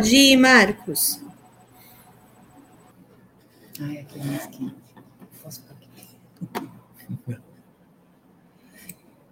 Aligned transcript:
Pode 0.00 0.16
ir, 0.16 0.34
Marcos. 0.38 1.20
Ai, 3.82 3.98
aqui 3.98 4.18
é 4.18 4.24
mais 4.24 4.46
quente. 4.46 4.74
Posso 5.42 5.60
ficar 5.60 5.74
aqui? 5.74 5.90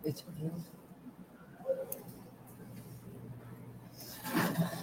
Deixa 0.04 0.24
eu 0.26 0.32
ver. 0.34 0.52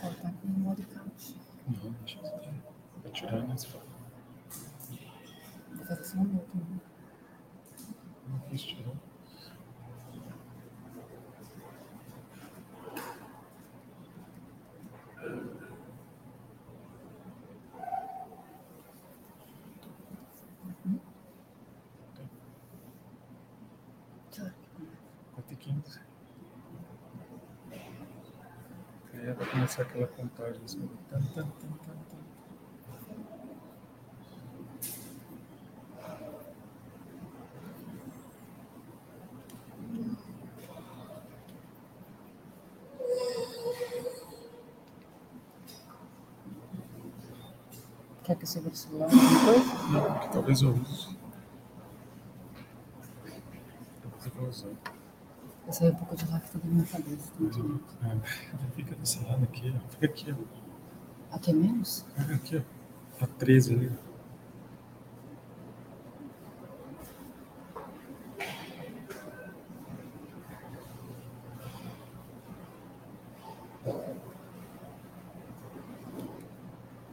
Ela 0.02 0.16
tá 0.16 0.34
com 0.42 0.48
modo 0.48 0.84
couch. 0.88 1.36
Não, 1.68 1.92
deixa 1.92 2.18
eu 2.18 2.24
ver. 2.24 2.64
Tá 3.04 3.10
tirando 3.12 3.54
esse 3.54 3.68
foto. 3.68 3.86
Vou 5.76 5.86
fazer 5.86 6.04
só 6.04 6.18
um 6.18 6.34
outro. 6.36 6.58
né? 6.58 6.80
Não 8.28 8.40
quis 8.50 8.64
tirar. 8.64 8.92
Tchau. 24.32 24.52
4 25.46 25.54
e 25.54 25.56
15. 25.56 26.00
Aí 29.14 29.34
vai 29.34 29.48
começar 29.48 29.82
aquela 29.84 30.08
contagem 30.08 30.62
assim. 30.64 30.90
Tan, 31.10 31.22
tan, 31.34 31.48
tan. 31.48 31.76
Quer 48.24 48.36
que 48.38 48.44
eu 48.44 48.48
segure 48.48 48.74
o 48.74 48.76
celular? 48.76 49.08
Não, 49.92 50.30
talvez 50.32 50.62
eu 50.64 50.72
use. 50.72 51.16
Talvez 54.02 54.26
eu 54.26 54.32
vou 54.32 54.50
usar. 54.50 54.96
Saí 55.76 55.90
um 55.90 55.96
pouco 55.96 56.16
de 56.16 56.26
lá 56.32 56.40
que 56.40 56.52
tá 56.52 56.60
dando 56.64 56.74
minha 56.74 56.86
cabeça. 56.86 57.32
Eu- 57.42 57.82
é, 58.10 58.72
fica 58.76 58.96
desse 58.96 59.22
lado 59.26 59.44
aqui, 59.44 59.76
ó. 59.76 59.90
Fica 59.90 60.06
aqui, 60.06 60.32
ó. 60.32 61.36
Aqui 61.36 61.52
é 61.52 61.54
menos? 61.54 62.06
É, 62.18 62.34
Aqui, 62.34 62.58
ó. 62.58 62.62
Tá 63.20 63.28
13 63.38 63.74
ali. 63.74 63.92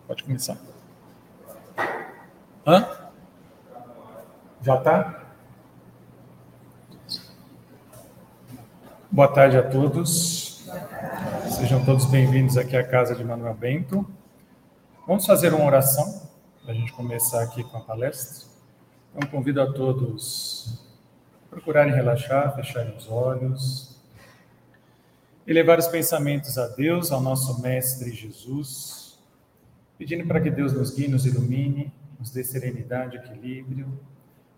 Pode 0.07 0.25
começar. 0.25 0.57
Hã? 2.67 2.87
Já 4.63 4.77
tá? 4.79 5.12
Boa 9.13 9.29
tarde 9.29 9.59
a 9.59 9.63
todos. 9.63 10.67
Sejam 11.51 11.85
todos 11.85 12.07
bem-vindos 12.07 12.57
aqui 12.57 12.75
à 12.75 12.83
casa 12.83 13.15
de 13.15 13.23
Manuel 13.23 13.53
Bento. 13.53 14.11
Vamos 15.07 15.27
fazer 15.27 15.53
uma 15.53 15.67
oração 15.67 16.31
para 16.63 16.73
a 16.73 16.75
gente 16.75 16.91
começar 16.95 17.43
aqui 17.43 17.63
com 17.63 17.77
a 17.77 17.81
palestra. 17.81 18.49
Então, 19.15 19.29
convido 19.29 19.61
a 19.61 19.71
todos 19.71 20.83
a 21.45 21.51
procurarem 21.51 21.93
relaxar, 21.93 22.57
fecharem 22.57 22.97
os 22.97 23.07
olhos, 23.11 24.01
elevar 25.47 25.79
os 25.79 25.89
pensamentos 25.89 26.57
a 26.57 26.69
Deus, 26.69 27.13
ao 27.13 27.21
nosso 27.21 27.61
Mestre 27.61 28.11
Jesus, 28.11 29.19
pedindo 29.99 30.27
para 30.27 30.41
que 30.41 30.51
Deus 30.51 30.73
nos 30.73 30.91
guie, 30.91 31.07
nos 31.07 31.27
ilumine, 31.27 31.93
nos 32.19 32.31
dê 32.31 32.43
serenidade, 32.43 33.19
equilíbrio, 33.19 33.93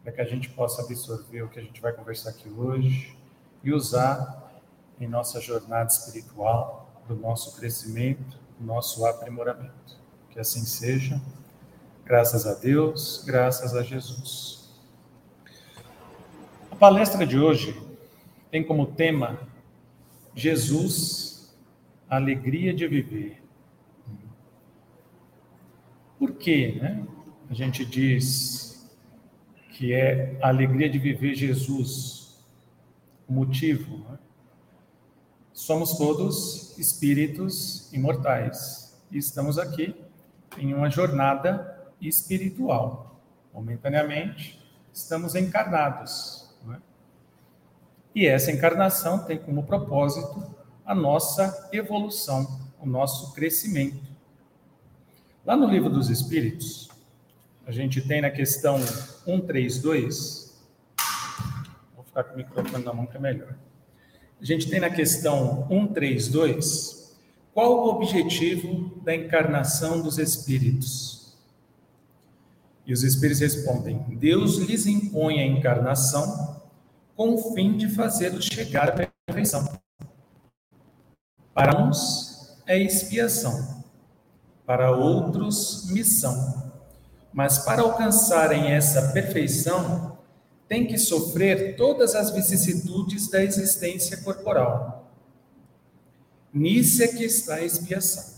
para 0.04 0.12
que 0.12 0.20
a 0.20 0.24
gente 0.24 0.48
possa 0.50 0.80
absorver 0.80 1.42
o 1.42 1.48
que 1.48 1.58
a 1.58 1.62
gente 1.62 1.80
vai 1.80 1.92
conversar 1.92 2.30
aqui 2.30 2.48
hoje 2.48 3.18
e 3.64 3.72
usar 3.72 4.43
em 5.00 5.08
nossa 5.08 5.40
jornada 5.40 5.88
espiritual, 5.88 7.02
do 7.08 7.16
nosso 7.16 7.56
crescimento, 7.56 8.38
do 8.58 8.66
nosso 8.66 9.04
aprimoramento. 9.06 9.98
Que 10.30 10.40
assim 10.40 10.64
seja. 10.64 11.20
Graças 12.04 12.46
a 12.46 12.54
Deus, 12.54 13.22
graças 13.26 13.74
a 13.74 13.82
Jesus. 13.82 14.74
A 16.70 16.76
palestra 16.76 17.26
de 17.26 17.38
hoje 17.38 17.80
tem 18.50 18.62
como 18.62 18.86
tema 18.86 19.38
Jesus, 20.34 21.56
alegria 22.08 22.74
de 22.74 22.86
viver. 22.86 23.42
Por 26.18 26.32
quê, 26.32 26.78
né? 26.80 27.06
A 27.48 27.54
gente 27.54 27.84
diz 27.84 28.90
que 29.70 29.92
é 29.92 30.38
a 30.42 30.48
alegria 30.48 30.88
de 30.88 30.98
viver 30.98 31.34
Jesus. 31.34 32.44
O 33.26 33.32
motivo, 33.32 33.98
né? 33.98 34.18
Somos 35.54 35.96
todos 35.96 36.76
espíritos 36.76 37.88
imortais 37.92 38.92
e 39.08 39.18
estamos 39.18 39.56
aqui 39.56 39.94
em 40.58 40.74
uma 40.74 40.90
jornada 40.90 41.80
espiritual. 42.00 43.20
Momentaneamente, 43.52 44.60
estamos 44.92 45.36
encarnados. 45.36 46.52
é? 46.72 46.78
E 48.16 48.26
essa 48.26 48.50
encarnação 48.50 49.20
tem 49.24 49.38
como 49.38 49.62
propósito 49.62 50.44
a 50.84 50.92
nossa 50.92 51.68
evolução, 51.72 52.60
o 52.80 52.84
nosso 52.84 53.32
crescimento. 53.32 54.02
Lá 55.46 55.56
no 55.56 55.68
Livro 55.68 55.88
dos 55.88 56.10
Espíritos, 56.10 56.88
a 57.64 57.70
gente 57.70 58.00
tem 58.00 58.20
na 58.20 58.30
questão 58.30 58.80
132, 59.24 60.60
vou 61.94 62.04
ficar 62.04 62.24
com 62.24 62.34
o 62.34 62.36
microfone 62.38 62.84
na 62.84 62.92
mão 62.92 63.06
que 63.06 63.16
é 63.16 63.20
melhor. 63.20 63.54
A 64.44 64.46
gente 64.46 64.68
tem 64.68 64.78
na 64.78 64.90
questão 64.90 65.66
132, 65.68 67.16
qual 67.54 67.78
o 67.78 67.88
objetivo 67.88 68.94
da 69.02 69.14
encarnação 69.14 70.02
dos 70.02 70.18
espíritos? 70.18 71.34
E 72.84 72.92
os 72.92 73.02
espíritos 73.02 73.40
respondem: 73.40 74.04
Deus 74.18 74.58
lhes 74.58 74.86
impõe 74.86 75.40
a 75.40 75.46
encarnação 75.46 76.60
com 77.16 77.32
o 77.32 77.54
fim 77.54 77.74
de 77.78 77.88
fazê-los 77.88 78.44
chegar 78.44 78.90
à 78.90 79.08
perfeição. 79.26 79.66
Para 81.54 81.82
uns 81.82 82.54
é 82.66 82.78
expiação, 82.78 83.82
para 84.66 84.94
outros 84.94 85.90
missão. 85.90 86.70
Mas 87.32 87.60
para 87.60 87.80
alcançarem 87.80 88.72
essa 88.72 89.10
perfeição, 89.10 90.13
tem 90.68 90.86
que 90.86 90.98
sofrer 90.98 91.76
todas 91.76 92.14
as 92.14 92.30
vicissitudes 92.30 93.28
da 93.28 93.42
existência 93.42 94.16
corporal. 94.18 95.10
Nisso 96.52 97.02
é 97.02 97.08
que 97.08 97.24
está 97.24 97.56
a 97.56 97.64
expiação. 97.64 98.34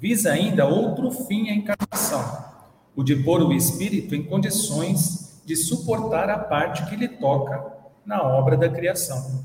Visa 0.00 0.30
ainda 0.30 0.64
outro 0.64 1.10
fim 1.10 1.50
a 1.50 1.54
encarnação, 1.54 2.44
o 2.94 3.02
de 3.02 3.16
pôr 3.16 3.42
o 3.42 3.52
espírito 3.52 4.14
em 4.14 4.22
condições 4.22 5.40
de 5.44 5.56
suportar 5.56 6.30
a 6.30 6.38
parte 6.38 6.86
que 6.86 6.94
lhe 6.94 7.08
toca 7.08 7.72
na 8.06 8.22
obra 8.22 8.56
da 8.56 8.68
criação. 8.68 9.44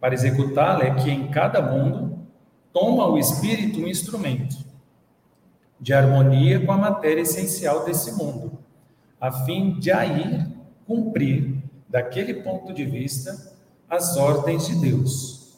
Para 0.00 0.14
executá-la 0.14 0.84
é 0.84 0.94
que 0.94 1.10
em 1.10 1.28
cada 1.30 1.60
mundo 1.60 2.18
toma 2.72 3.06
o 3.06 3.18
espírito 3.18 3.80
um 3.80 3.88
instrumento 3.88 4.56
de 5.80 5.92
harmonia 5.92 6.64
com 6.64 6.72
a 6.72 6.76
matéria 6.76 7.22
essencial 7.22 7.84
desse 7.84 8.12
mundo, 8.12 8.57
a 9.20 9.32
fim 9.32 9.78
de 9.78 9.90
aí 9.90 10.46
cumprir, 10.86 11.62
daquele 11.88 12.34
ponto 12.42 12.72
de 12.72 12.84
vista, 12.84 13.52
as 13.88 14.16
ordens 14.16 14.66
de 14.66 14.76
Deus. 14.76 15.56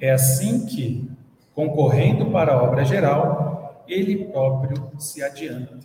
É 0.00 0.10
assim 0.10 0.66
que, 0.66 1.10
concorrendo 1.54 2.30
para 2.30 2.54
a 2.54 2.62
obra 2.62 2.84
geral, 2.84 3.84
ele 3.86 4.26
próprio 4.26 4.90
se 4.98 5.22
adianta. 5.22 5.78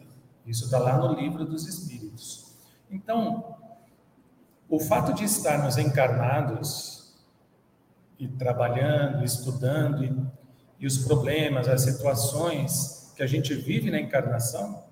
Isso 0.45 0.65
está 0.65 0.77
lá 0.77 0.97
no 0.97 1.13
livro 1.13 1.45
dos 1.45 1.67
Espíritos. 1.67 2.53
Então, 2.91 3.55
o 4.69 4.79
fato 4.79 5.13
de 5.13 5.23
estarmos 5.23 5.77
encarnados 5.77 7.13
e 8.19 8.27
trabalhando, 8.27 9.23
estudando, 9.23 10.03
e, 10.03 10.15
e 10.79 10.87
os 10.87 10.99
problemas, 10.99 11.67
as 11.67 11.81
situações 11.81 13.13
que 13.15 13.23
a 13.23 13.27
gente 13.27 13.53
vive 13.53 13.89
na 13.89 13.99
encarnação, 13.99 14.83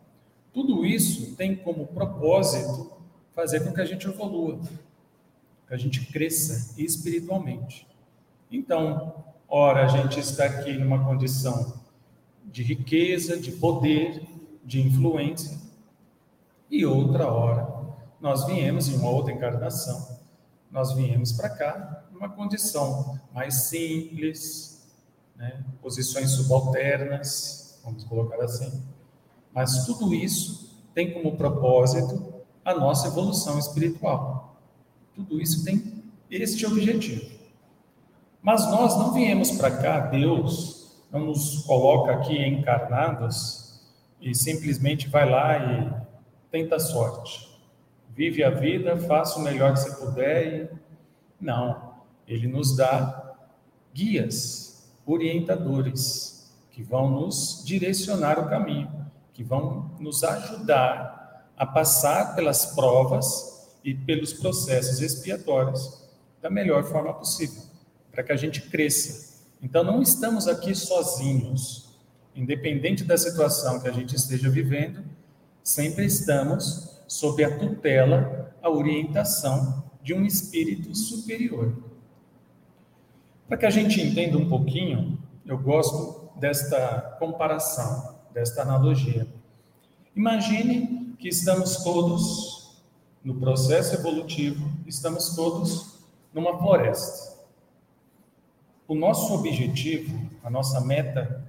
tudo 0.53 0.85
isso 0.85 1.35
tem 1.35 1.55
como 1.55 1.87
propósito 1.87 2.91
fazer 3.33 3.61
com 3.61 3.73
que 3.73 3.81
a 3.81 3.85
gente 3.85 4.07
evolua, 4.07 4.59
que 5.67 5.73
a 5.73 5.77
gente 5.77 6.05
cresça 6.07 6.79
espiritualmente. 6.81 7.87
Então, 8.51 9.23
ora 9.47 9.85
a 9.85 9.87
gente 9.87 10.19
está 10.19 10.45
aqui 10.45 10.73
numa 10.73 11.03
condição 11.05 11.73
de 12.45 12.63
riqueza, 12.63 13.39
de 13.39 13.51
poder, 13.53 14.23
de 14.63 14.81
influência, 14.81 15.57
e 16.69 16.85
outra 16.85 17.31
hora 17.31 17.81
nós 18.19 18.45
viemos 18.45 18.87
em 18.87 18.97
uma 18.97 19.09
outra 19.09 19.33
encarnação, 19.33 20.19
nós 20.69 20.93
viemos 20.93 21.31
para 21.31 21.49
cá 21.49 22.05
numa 22.11 22.29
condição 22.29 23.19
mais 23.33 23.63
simples, 23.63 24.87
né? 25.35 25.63
posições 25.81 26.31
subalternas, 26.31 27.79
vamos 27.83 28.03
colocar 28.03 28.41
assim. 28.43 28.83
Mas 29.53 29.85
tudo 29.85 30.13
isso 30.13 30.79
tem 30.93 31.13
como 31.13 31.37
propósito 31.37 32.33
a 32.63 32.73
nossa 32.73 33.07
evolução 33.07 33.57
espiritual. 33.57 34.61
Tudo 35.15 35.41
isso 35.41 35.63
tem 35.63 36.03
este 36.29 36.65
objetivo. 36.65 37.29
Mas 38.41 38.65
nós 38.71 38.97
não 38.97 39.13
viemos 39.13 39.51
para 39.51 39.71
cá, 39.71 39.99
Deus 39.99 40.81
não 41.11 41.25
nos 41.25 41.63
coloca 41.63 42.13
aqui 42.13 42.37
encarnados 42.41 43.81
e 44.21 44.33
simplesmente 44.33 45.09
vai 45.09 45.29
lá 45.29 45.57
e 45.57 45.93
tenta 46.49 46.79
sorte. 46.79 47.49
Vive 48.15 48.43
a 48.43 48.49
vida, 48.49 48.97
faça 48.97 49.39
o 49.39 49.43
melhor 49.43 49.73
que 49.73 49.79
você 49.79 49.95
puder 49.95 50.47
e 50.47 50.69
não, 51.39 51.93
ele 52.27 52.47
nos 52.47 52.75
dá 52.75 53.35
guias, 53.93 54.89
orientadores 55.05 56.51
que 56.71 56.81
vão 56.81 57.09
nos 57.09 57.63
direcionar 57.65 58.39
o 58.39 58.49
caminho, 58.49 58.89
que 59.41 59.47
vão 59.47 59.89
nos 59.99 60.23
ajudar 60.23 61.51
a 61.57 61.65
passar 61.65 62.35
pelas 62.35 62.67
provas 62.75 63.75
e 63.83 63.91
pelos 63.91 64.33
processos 64.33 65.01
expiatórios 65.01 66.07
da 66.39 66.49
melhor 66.49 66.83
forma 66.83 67.11
possível 67.11 67.63
para 68.11 68.21
que 68.23 68.31
a 68.31 68.35
gente 68.35 68.61
cresça. 68.69 69.41
Então, 69.63 69.83
não 69.83 69.99
estamos 70.01 70.47
aqui 70.47 70.75
sozinhos. 70.75 71.89
Independente 72.35 73.03
da 73.03 73.17
situação 73.17 73.79
que 73.79 73.87
a 73.87 73.91
gente 73.91 74.15
esteja 74.15 74.49
vivendo, 74.49 75.03
sempre 75.63 76.05
estamos 76.05 77.01
sob 77.07 77.43
a 77.43 77.57
tutela, 77.57 78.55
a 78.61 78.69
orientação 78.69 79.83
de 80.03 80.13
um 80.13 80.23
espírito 80.23 80.95
superior. 80.95 81.75
Para 83.47 83.57
que 83.57 83.65
a 83.65 83.69
gente 83.71 83.99
entenda 84.01 84.37
um 84.37 84.47
pouquinho, 84.47 85.17
eu 85.45 85.57
gosto 85.57 86.29
desta 86.39 87.15
comparação, 87.19 88.20
desta 88.33 88.61
analogia. 88.61 89.27
Imagine 90.15 91.15
que 91.19 91.29
estamos 91.29 91.77
todos 91.83 92.81
no 93.23 93.35
processo 93.39 93.95
evolutivo, 93.95 94.71
estamos 94.87 95.35
todos 95.35 95.99
numa 96.33 96.57
floresta. 96.57 97.31
O 98.87 98.95
nosso 98.95 99.33
objetivo, 99.33 100.29
a 100.43 100.49
nossa 100.49 100.81
meta 100.81 101.45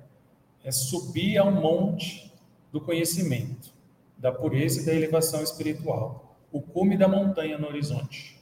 é 0.63 0.71
subir 0.71 1.39
ao 1.39 1.51
monte 1.51 2.33
do 2.71 2.81
conhecimento, 2.81 3.73
da 4.17 4.31
pureza 4.31 4.83
e 4.83 4.87
da 4.87 4.95
elevação 4.95 5.43
espiritual, 5.43 6.37
o 6.53 6.61
cume 6.61 6.97
da 6.97 7.09
montanha 7.09 7.59
no 7.59 7.67
horizonte. 7.67 8.41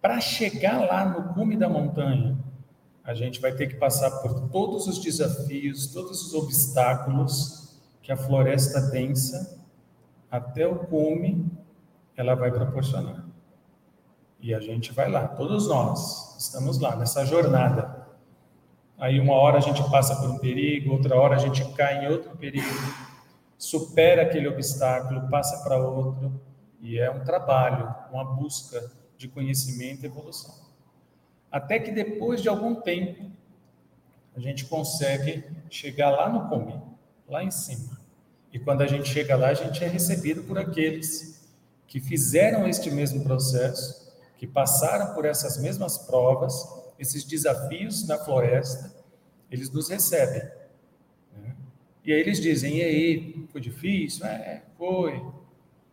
Para 0.00 0.20
chegar 0.20 0.86
lá 0.86 1.04
no 1.04 1.34
cume 1.34 1.56
da 1.56 1.68
montanha, 1.68 2.36
a 3.04 3.12
gente 3.12 3.38
vai 3.38 3.52
ter 3.52 3.66
que 3.66 3.74
passar 3.74 4.10
por 4.22 4.48
todos 4.48 4.86
os 4.86 4.98
desafios, 4.98 5.88
todos 5.88 6.22
os 6.26 6.34
obstáculos 6.34 7.78
que 8.02 8.10
a 8.10 8.16
floresta 8.16 8.80
densa 8.80 9.62
até 10.30 10.66
o 10.66 10.86
cume 10.86 11.46
ela 12.16 12.34
vai 12.34 12.50
proporcionar. 12.50 13.24
E 14.40 14.54
a 14.54 14.60
gente 14.60 14.92
vai 14.92 15.10
lá, 15.10 15.28
todos 15.28 15.68
nós 15.68 16.36
estamos 16.38 16.78
lá 16.78 16.96
nessa 16.96 17.26
jornada. 17.26 18.06
Aí 18.98 19.20
uma 19.20 19.34
hora 19.34 19.58
a 19.58 19.60
gente 19.60 19.82
passa 19.90 20.16
por 20.16 20.30
um 20.30 20.38
perigo, 20.38 20.92
outra 20.92 21.14
hora 21.14 21.36
a 21.36 21.38
gente 21.38 21.64
cai 21.72 22.04
em 22.04 22.08
outro 22.08 22.34
perigo, 22.36 22.66
supera 23.58 24.22
aquele 24.22 24.48
obstáculo, 24.48 25.28
passa 25.28 25.62
para 25.62 25.76
outro, 25.76 26.40
e 26.80 26.98
é 26.98 27.10
um 27.10 27.24
trabalho, 27.24 27.94
uma 28.10 28.24
busca 28.24 28.90
de 29.16 29.28
conhecimento 29.28 30.04
e 30.04 30.06
evolução. 30.06 30.63
Até 31.54 31.78
que 31.78 31.92
depois 31.92 32.42
de 32.42 32.48
algum 32.48 32.74
tempo, 32.74 33.30
a 34.34 34.40
gente 34.40 34.64
consegue 34.64 35.44
chegar 35.70 36.10
lá 36.10 36.28
no 36.28 36.48
cume, 36.48 36.82
lá 37.28 37.44
em 37.44 37.50
cima. 37.52 37.96
E 38.52 38.58
quando 38.58 38.82
a 38.82 38.88
gente 38.88 39.08
chega 39.08 39.36
lá, 39.36 39.50
a 39.50 39.54
gente 39.54 39.84
é 39.84 39.86
recebido 39.86 40.42
por 40.42 40.58
aqueles 40.58 41.48
que 41.86 42.00
fizeram 42.00 42.66
este 42.66 42.90
mesmo 42.90 43.22
processo, 43.22 44.12
que 44.36 44.48
passaram 44.48 45.14
por 45.14 45.24
essas 45.24 45.56
mesmas 45.56 45.96
provas 45.96 46.68
esses 46.98 47.22
desafios 47.22 48.04
na 48.08 48.18
floresta, 48.18 48.92
eles 49.48 49.70
nos 49.70 49.88
recebem. 49.88 50.42
Né? 51.40 51.54
E 52.04 52.12
aí 52.12 52.18
eles 52.18 52.40
dizem: 52.40 52.78
e 52.78 52.82
aí, 52.82 53.46
foi 53.52 53.60
difícil? 53.60 54.26
É, 54.26 54.64
foi. 54.76 55.24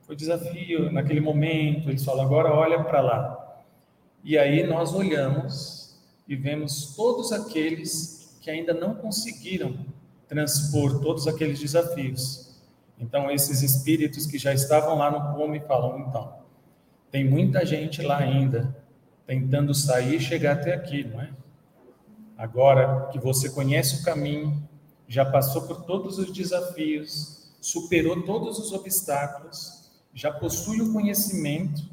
Foi 0.08 0.16
desafio 0.16 0.92
naquele 0.92 1.20
momento. 1.20 1.88
Eles 1.88 2.04
falam: 2.04 2.26
agora 2.26 2.52
olha 2.52 2.84
para 2.84 3.00
lá. 3.00 3.41
E 4.24 4.38
aí 4.38 4.66
nós 4.66 4.94
olhamos 4.94 6.00
e 6.28 6.36
vemos 6.36 6.96
todos 6.96 7.32
aqueles 7.32 8.38
que 8.42 8.50
ainda 8.50 8.74
não 8.74 8.96
conseguiram 8.96 9.86
transpor 10.28 11.00
todos 11.00 11.28
aqueles 11.28 11.60
desafios. 11.60 12.52
Então, 12.98 13.32
esses 13.32 13.62
espíritos 13.62 14.26
que 14.26 14.38
já 14.38 14.54
estavam 14.54 14.98
lá 14.98 15.12
no 15.12 15.36
cume 15.36 15.60
falam: 15.62 16.00
então, 16.00 16.34
tem 17.10 17.28
muita 17.28 17.66
gente 17.66 18.02
lá 18.02 18.18
ainda 18.18 18.76
tentando 19.26 19.74
sair 19.74 20.16
e 20.16 20.20
chegar 20.20 20.54
até 20.54 20.74
aqui, 20.74 21.04
não 21.04 21.22
é? 21.22 21.30
Agora 22.38 23.10
que 23.12 23.20
você 23.20 23.50
conhece 23.50 24.02
o 24.02 24.04
caminho, 24.04 24.68
já 25.08 25.26
passou 25.26 25.64
por 25.64 25.84
todos 25.84 26.18
os 26.18 26.32
desafios, 26.32 27.52
superou 27.60 28.24
todos 28.24 28.58
os 28.58 28.72
obstáculos, 28.72 29.92
já 30.14 30.32
possui 30.32 30.82
o 30.82 30.94
conhecimento, 30.94 31.84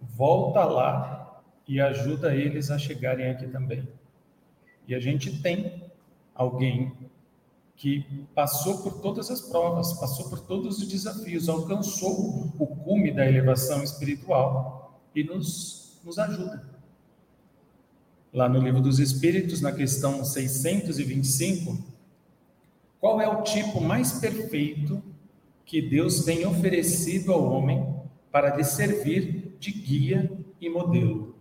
volta 0.00 0.64
lá 0.64 1.42
e 1.66 1.80
ajuda 1.80 2.34
eles 2.34 2.70
a 2.70 2.78
chegarem 2.78 3.30
aqui 3.30 3.46
também. 3.46 3.86
E 4.86 4.94
a 4.94 5.00
gente 5.00 5.42
tem 5.42 5.84
alguém 6.34 6.92
que 7.76 8.04
passou 8.34 8.82
por 8.82 9.00
todas 9.00 9.30
as 9.30 9.40
provas, 9.40 9.92
passou 9.94 10.28
por 10.28 10.40
todos 10.40 10.78
os 10.78 10.88
desafios, 10.88 11.48
alcançou 11.48 12.52
o 12.58 12.66
cume 12.66 13.12
da 13.12 13.26
elevação 13.26 13.82
espiritual 13.82 15.00
e 15.14 15.22
nos 15.22 15.88
nos 16.04 16.18
ajuda. 16.18 16.64
Lá 18.32 18.48
no 18.48 18.60
Livro 18.60 18.80
dos 18.80 18.98
Espíritos, 18.98 19.60
na 19.60 19.72
questão 19.72 20.24
625, 20.24 21.78
qual 23.00 23.20
é 23.20 23.28
o 23.28 23.42
tipo 23.42 23.80
mais 23.80 24.12
perfeito 24.12 25.02
que 25.64 25.82
Deus 25.82 26.24
tem 26.24 26.46
oferecido 26.46 27.32
ao 27.32 27.44
homem 27.44 27.94
para 28.30 28.56
lhe 28.56 28.64
servir 28.64 29.47
de 29.58 29.72
guia 29.72 30.30
e 30.60 30.68
modelo? 30.68 31.34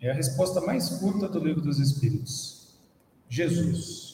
É 0.00 0.10
a 0.10 0.14
resposta 0.14 0.60
mais 0.60 0.88
curta 0.98 1.28
do 1.28 1.38
Livro 1.38 1.60
dos 1.60 1.78
Espíritos: 1.78 2.78
Jesus. 3.28 4.10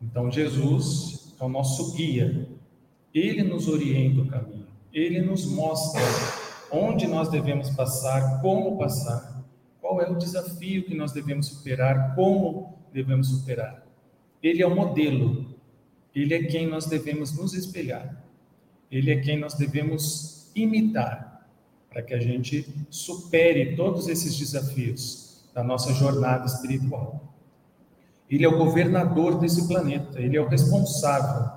Então, 0.00 0.30
Jesus 0.30 1.34
é 1.40 1.44
o 1.44 1.48
nosso 1.48 1.94
guia, 1.94 2.48
ele 3.12 3.42
nos 3.42 3.66
orienta 3.66 4.20
o 4.20 4.26
caminho, 4.26 4.66
ele 4.92 5.20
nos 5.22 5.46
mostra 5.46 6.02
onde 6.70 7.06
nós 7.06 7.28
devemos 7.28 7.70
passar, 7.70 8.40
como 8.40 8.76
passar, 8.76 9.44
qual 9.80 10.00
é 10.00 10.10
o 10.10 10.16
desafio 10.16 10.84
que 10.84 10.94
nós 10.94 11.12
devemos 11.12 11.46
superar, 11.46 12.14
como 12.14 12.78
devemos 12.92 13.28
superar. 13.28 13.86
Ele 14.42 14.62
é 14.62 14.66
o 14.66 14.74
modelo, 14.74 15.54
ele 16.14 16.34
é 16.34 16.42
quem 16.44 16.66
nós 16.66 16.86
devemos 16.86 17.32
nos 17.36 17.54
espelhar, 17.54 18.24
ele 18.90 19.10
é 19.10 19.20
quem 19.20 19.38
nós 19.38 19.54
devemos 19.54 20.50
imitar, 20.54 21.25
para 21.96 22.02
que 22.02 22.12
a 22.12 22.20
gente 22.20 22.68
supere 22.90 23.74
todos 23.74 24.06
esses 24.06 24.36
desafios 24.36 25.48
da 25.54 25.64
nossa 25.64 25.94
jornada 25.94 26.44
espiritual. 26.44 27.32
Ele 28.28 28.44
é 28.44 28.48
o 28.48 28.58
governador 28.58 29.38
desse 29.38 29.66
planeta, 29.66 30.20
ele 30.20 30.36
é 30.36 30.40
o 30.42 30.46
responsável. 30.46 31.48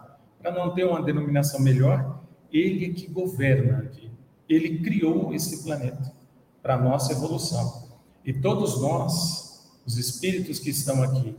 Para 0.42 0.54
não 0.54 0.74
ter 0.74 0.86
uma 0.86 1.04
denominação 1.04 1.60
melhor, 1.60 2.24
ele 2.54 2.86
é 2.86 2.94
que 2.94 3.08
governa 3.08 3.80
aqui 3.80 4.10
ele 4.50 4.80
criou 4.80 5.34
esse 5.34 5.64
planeta 5.64 6.12
para 6.62 6.76
a 6.76 6.82
nossa 6.82 7.12
evolução. 7.12 7.90
E 8.26 8.34
todos 8.34 8.82
nós, 8.82 9.70
os 9.86 9.98
espíritos 9.98 10.58
que 10.58 10.72
estão 10.72 11.04
aqui, 11.04 11.36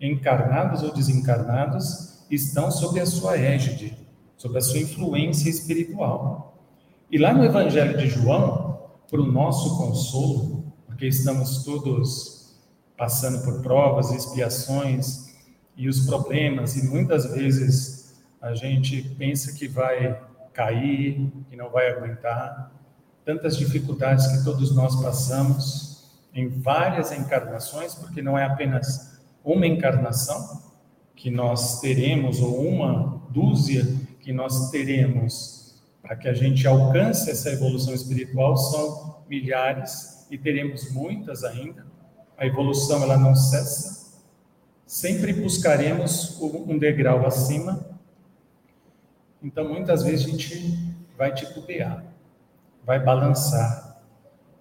encarnados 0.00 0.82
ou 0.82 0.92
desencarnados, 0.92 2.24
estão 2.30 2.70
sob 2.70 3.00
a 3.00 3.06
sua 3.06 3.36
égide, 3.36 3.96
sob 4.36 4.56
a 4.56 4.60
sua 4.60 4.78
influência 4.78 5.50
espiritual. 5.50 6.51
E 7.12 7.18
lá 7.18 7.34
no 7.34 7.44
Evangelho 7.44 7.98
de 7.98 8.08
João, 8.08 8.88
para 9.10 9.20
o 9.20 9.30
nosso 9.30 9.76
consolo, 9.76 10.72
porque 10.86 11.06
estamos 11.06 11.62
todos 11.62 12.56
passando 12.96 13.44
por 13.44 13.60
provas, 13.60 14.10
expiações 14.12 15.26
e 15.76 15.90
os 15.90 16.06
problemas, 16.06 16.74
e 16.74 16.88
muitas 16.88 17.30
vezes 17.30 18.18
a 18.40 18.54
gente 18.54 19.02
pensa 19.18 19.52
que 19.52 19.68
vai 19.68 20.18
cair, 20.54 21.30
que 21.50 21.54
não 21.54 21.68
vai 21.68 21.90
aguentar, 21.90 22.72
tantas 23.26 23.58
dificuldades 23.58 24.26
que 24.28 24.42
todos 24.42 24.74
nós 24.74 24.96
passamos 25.02 26.10
em 26.32 26.48
várias 26.48 27.12
encarnações, 27.12 27.94
porque 27.94 28.22
não 28.22 28.38
é 28.38 28.46
apenas 28.46 29.20
uma 29.44 29.66
encarnação 29.66 30.62
que 31.14 31.30
nós 31.30 31.78
teremos, 31.78 32.40
ou 32.40 32.66
uma 32.66 33.20
dúzia 33.28 33.86
que 34.18 34.32
nós 34.32 34.70
teremos 34.70 35.61
para 36.12 36.16
que 36.20 36.28
a 36.28 36.34
gente 36.34 36.66
alcance 36.66 37.30
essa 37.30 37.50
evolução 37.50 37.94
espiritual 37.94 38.54
são 38.54 39.24
milhares 39.26 40.26
e 40.30 40.36
teremos 40.36 40.92
muitas 40.92 41.42
ainda. 41.42 41.86
A 42.36 42.46
evolução 42.46 43.02
ela 43.02 43.16
não 43.16 43.34
cessa. 43.34 44.20
Sempre 44.86 45.32
buscaremos 45.32 46.38
um 46.38 46.76
degrau 46.76 47.26
acima. 47.26 47.98
Então, 49.42 49.66
muitas 49.66 50.02
vezes 50.02 50.26
a 50.26 50.28
gente 50.28 50.94
vai 51.16 51.32
titubear, 51.32 52.04
vai 52.84 53.02
balançar. 53.02 53.98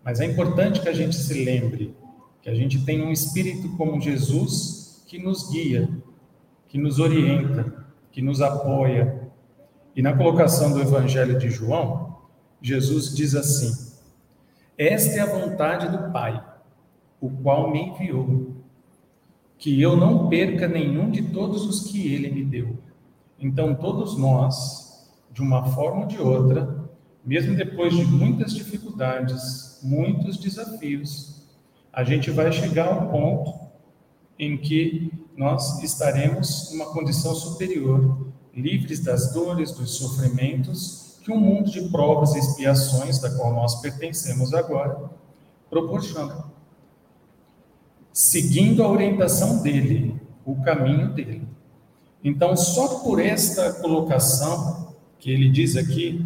Mas 0.05 0.21
é 0.21 0.25
importante 0.25 0.79
que 0.79 0.87
a 0.87 0.93
gente 0.93 1.17
se 1.17 1.43
lembre 1.43 1.93
que 2.41 2.49
a 2.49 2.55
gente 2.55 2.85
tem 2.85 3.01
um 3.01 3.11
espírito 3.11 3.75
como 3.75 3.99
Jesus 3.99 5.03
que 5.05 5.19
nos 5.19 5.51
guia, 5.51 5.89
que 6.69 6.77
nos 6.77 6.97
orienta, 6.97 7.85
que 8.09 8.21
nos 8.21 8.41
apoia. 8.41 9.20
E 9.95 10.01
na 10.01 10.15
colocação 10.15 10.71
do 10.71 10.81
Evangelho 10.81 11.37
de 11.37 11.49
João, 11.49 12.17
Jesus 12.61 13.13
diz 13.13 13.35
assim: 13.35 13.91
Esta 14.77 15.17
é 15.17 15.19
a 15.19 15.25
vontade 15.25 15.89
do 15.89 16.11
Pai, 16.11 16.43
o 17.19 17.29
qual 17.29 17.71
me 17.71 17.89
enviou, 17.89 18.55
que 19.57 19.81
eu 19.81 19.97
não 19.97 20.29
perca 20.29 20.67
nenhum 20.67 21.09
de 21.09 21.21
todos 21.21 21.65
os 21.65 21.91
que 21.91 22.13
ele 22.13 22.31
me 22.31 22.43
deu. 22.43 22.77
Então, 23.39 23.75
todos 23.75 24.17
nós, 24.17 25.11
de 25.31 25.41
uma 25.41 25.65
forma 25.71 26.01
ou 26.01 26.07
de 26.07 26.19
outra, 26.19 26.81
mesmo 27.25 27.55
depois 27.55 27.95
de 27.95 28.05
muitas 28.05 28.53
dificuldades, 28.53 29.79
muitos 29.83 30.37
desafios, 30.37 31.47
a 31.91 32.03
gente 32.03 32.31
vai 32.31 32.51
chegar 32.51 32.87
ao 32.87 33.09
ponto 33.09 33.53
em 34.39 34.57
que 34.57 35.11
nós 35.35 35.83
estaremos 35.83 36.71
numa 36.71 36.85
condição 36.93 37.35
superior, 37.35 38.30
livres 38.55 38.99
das 38.99 39.33
dores, 39.33 39.71
dos 39.71 39.95
sofrimentos 39.95 41.01
que 41.23 41.31
o 41.31 41.35
um 41.35 41.39
mundo 41.39 41.69
de 41.69 41.81
provas 41.89 42.35
e 42.35 42.39
expiações, 42.39 43.19
da 43.19 43.29
qual 43.35 43.53
nós 43.53 43.79
pertencemos 43.81 44.53
agora, 44.53 45.09
proporciona. 45.69 46.45
Seguindo 48.11 48.83
a 48.83 48.89
orientação 48.89 49.61
dele, 49.61 50.19
o 50.43 50.61
caminho 50.63 51.13
dele. 51.13 51.47
Então, 52.23 52.55
só 52.57 52.99
por 52.99 53.19
esta 53.19 53.73
colocação 53.73 54.95
que 55.19 55.31
ele 55.31 55.49
diz 55.49 55.77
aqui, 55.77 56.25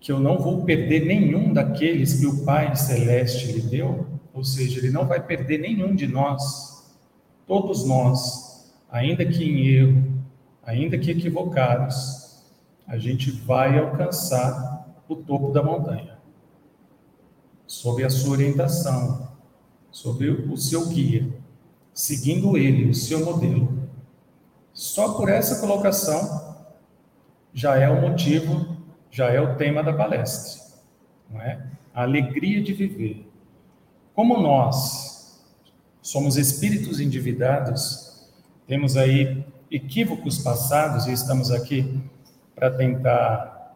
que 0.00 0.10
eu 0.10 0.18
não 0.18 0.38
vou 0.38 0.64
perder 0.64 1.04
nenhum 1.06 1.52
daqueles 1.52 2.14
que 2.14 2.26
o 2.26 2.44
Pai 2.44 2.74
Celeste 2.76 3.52
lhe 3.52 3.60
deu, 3.60 4.06
ou 4.32 4.44
seja, 4.44 4.78
ele 4.78 4.90
não 4.90 5.06
vai 5.06 5.24
perder 5.24 5.58
nenhum 5.58 5.94
de 5.94 6.06
nós, 6.06 6.86
todos 7.46 7.84
nós, 7.84 8.72
ainda 8.90 9.24
que 9.24 9.44
em 9.44 9.66
erro, 9.66 10.07
ainda 10.68 10.98
que 10.98 11.10
equivocados, 11.10 12.44
a 12.86 12.98
gente 12.98 13.30
vai 13.30 13.78
alcançar 13.78 14.86
o 15.08 15.16
topo 15.16 15.50
da 15.50 15.62
montanha, 15.62 16.18
sob 17.66 18.04
a 18.04 18.10
sua 18.10 18.32
orientação, 18.32 19.32
sob 19.90 20.28
o 20.28 20.58
seu 20.58 20.86
guia, 20.88 21.26
seguindo 21.94 22.54
ele, 22.58 22.90
o 22.90 22.94
seu 22.94 23.24
modelo. 23.24 23.88
Só 24.74 25.14
por 25.14 25.30
essa 25.30 25.58
colocação 25.58 26.54
já 27.54 27.78
é 27.78 27.88
o 27.88 28.02
motivo, 28.02 28.76
já 29.10 29.30
é 29.30 29.40
o 29.40 29.56
tema 29.56 29.82
da 29.82 29.94
palestra, 29.94 30.76
não 31.30 31.40
é? 31.40 31.66
A 31.94 32.02
alegria 32.02 32.62
de 32.62 32.74
viver. 32.74 33.26
Como 34.14 34.38
nós 34.38 35.42
somos 36.02 36.36
espíritos 36.36 37.00
endividados, 37.00 38.30
temos 38.66 38.98
aí 38.98 39.46
equívocos 39.70 40.38
passados 40.38 41.06
e 41.06 41.12
estamos 41.12 41.50
aqui 41.50 42.00
para 42.54 42.70
tentar 42.70 43.74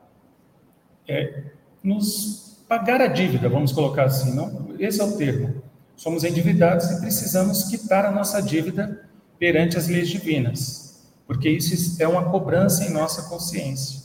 é, 1.07 1.45
nos 1.83 2.65
pagar 2.69 3.01
a 3.01 3.07
dívida, 3.07 3.49
vamos 3.49 3.73
colocar 3.73 4.05
assim, 4.05 4.35
não? 4.35 4.75
Esse 4.79 5.01
é 5.01 5.05
o 5.05 5.17
termo. 5.17 5.63
Somos 5.97 6.25
endividados 6.25 6.91
e 6.91 7.01
precisamos 7.01 7.65
quitar 7.65 8.07
a 8.07 8.11
nossa 8.11 8.41
dívida 8.41 9.09
perante 9.39 9.77
as 9.77 9.89
leis 9.89 10.09
divinas, 10.09 11.05
porque 11.27 11.49
isso 11.49 12.03
é 12.03 12.09
uma 12.09 12.31
cobrança 12.31 12.85
em 12.85 12.91
nossa 12.91 13.29
consciência. 13.29 14.03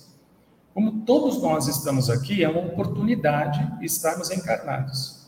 Como 0.73 1.01
todos 1.05 1.41
nós 1.41 1.67
estamos 1.67 2.09
aqui, 2.09 2.43
é 2.43 2.49
uma 2.49 2.61
oportunidade 2.61 3.67
estarmos 3.81 4.29
encarnados. 4.29 5.27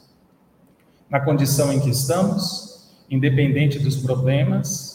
Na 1.09 1.19
condição 1.19 1.73
em 1.73 1.79
que 1.79 1.89
estamos, 1.89 2.91
independente 3.09 3.79
dos 3.79 3.95
problemas 3.95 4.88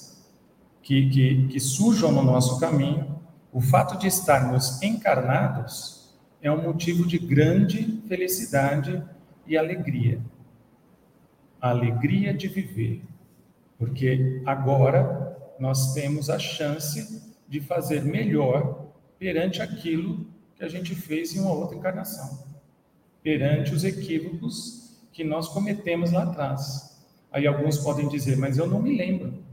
que, 0.84 1.08
que, 1.08 1.46
que 1.48 1.58
surjam 1.58 2.12
no 2.12 2.22
nosso 2.22 2.60
caminho, 2.60 3.18
o 3.50 3.60
fato 3.60 3.98
de 3.98 4.06
estarmos 4.06 4.82
encarnados 4.82 6.14
é 6.42 6.52
um 6.52 6.62
motivo 6.62 7.06
de 7.06 7.18
grande 7.18 8.02
felicidade 8.06 9.02
e 9.46 9.56
alegria. 9.56 10.20
A 11.58 11.70
alegria 11.70 12.34
de 12.34 12.48
viver, 12.48 13.02
porque 13.78 14.42
agora 14.44 15.34
nós 15.58 15.94
temos 15.94 16.28
a 16.28 16.38
chance 16.38 17.34
de 17.48 17.60
fazer 17.62 18.04
melhor 18.04 18.88
perante 19.18 19.62
aquilo 19.62 20.26
que 20.54 20.64
a 20.64 20.68
gente 20.68 20.94
fez 20.94 21.34
em 21.34 21.40
uma 21.40 21.52
outra 21.52 21.78
encarnação, 21.78 22.44
perante 23.22 23.72
os 23.72 23.84
equívocos 23.84 25.00
que 25.10 25.24
nós 25.24 25.48
cometemos 25.48 26.12
lá 26.12 26.24
atrás. 26.24 27.02
Aí 27.32 27.46
alguns 27.46 27.78
podem 27.78 28.06
dizer, 28.06 28.36
mas 28.36 28.58
eu 28.58 28.66
não 28.66 28.82
me 28.82 28.94
lembro. 28.94 29.44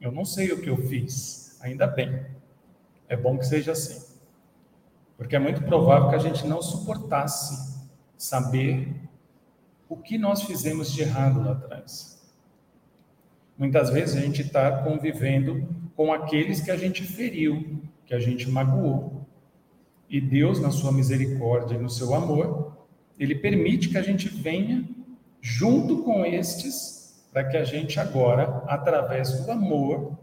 Eu 0.00 0.12
não 0.12 0.24
sei 0.24 0.52
o 0.52 0.60
que 0.60 0.70
eu 0.70 0.76
fiz. 0.76 1.58
Ainda 1.60 1.86
bem. 1.86 2.24
É 3.08 3.16
bom 3.16 3.36
que 3.38 3.46
seja 3.46 3.72
assim. 3.72 4.06
Porque 5.16 5.34
é 5.34 5.38
muito 5.38 5.62
provável 5.62 6.08
que 6.10 6.14
a 6.14 6.20
gente 6.20 6.46
não 6.46 6.62
suportasse 6.62 7.76
saber 8.16 8.94
o 9.88 9.96
que 9.96 10.18
nós 10.18 10.42
fizemos 10.42 10.92
de 10.92 11.02
errado 11.02 11.42
lá 11.42 11.52
atrás. 11.52 12.18
Muitas 13.56 13.90
vezes 13.90 14.16
a 14.16 14.20
gente 14.20 14.42
está 14.42 14.82
convivendo 14.82 15.66
com 15.96 16.12
aqueles 16.12 16.60
que 16.60 16.70
a 16.70 16.76
gente 16.76 17.02
feriu, 17.02 17.82
que 18.06 18.14
a 18.14 18.20
gente 18.20 18.48
magoou. 18.48 19.26
E 20.08 20.20
Deus, 20.20 20.60
na 20.60 20.70
sua 20.70 20.92
misericórdia 20.92 21.74
e 21.74 21.78
no 21.78 21.90
seu 21.90 22.14
amor, 22.14 22.86
ele 23.18 23.34
permite 23.34 23.88
que 23.88 23.98
a 23.98 24.02
gente 24.02 24.28
venha 24.28 24.88
junto 25.40 26.02
com 26.04 26.24
estes, 26.24 26.97
para 27.32 27.44
que 27.44 27.56
a 27.56 27.64
gente 27.64 28.00
agora, 28.00 28.62
através 28.66 29.44
do 29.44 29.50
amor, 29.50 30.18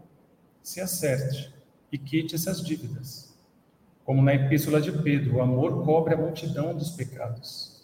se 0.62 0.80
acerte 0.80 1.54
e 1.90 1.98
quite 1.98 2.34
essas 2.34 2.60
dívidas. 2.60 3.34
Como 4.04 4.22
na 4.22 4.34
epístola 4.34 4.80
de 4.80 4.92
Pedro, 4.92 5.36
o 5.36 5.42
amor 5.42 5.84
cobre 5.84 6.14
a 6.14 6.16
multidão 6.16 6.74
dos 6.74 6.90
pecados. 6.90 7.82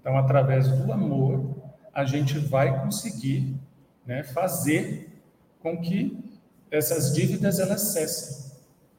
Então, 0.00 0.16
através 0.16 0.68
do 0.68 0.92
amor, 0.92 1.56
a 1.92 2.04
gente 2.04 2.38
vai 2.38 2.82
conseguir 2.82 3.54
né, 4.06 4.22
fazer 4.22 5.10
com 5.60 5.80
que 5.80 6.18
essas 6.70 7.12
dívidas 7.14 7.58
elas 7.58 7.80
cessem. 7.80 8.50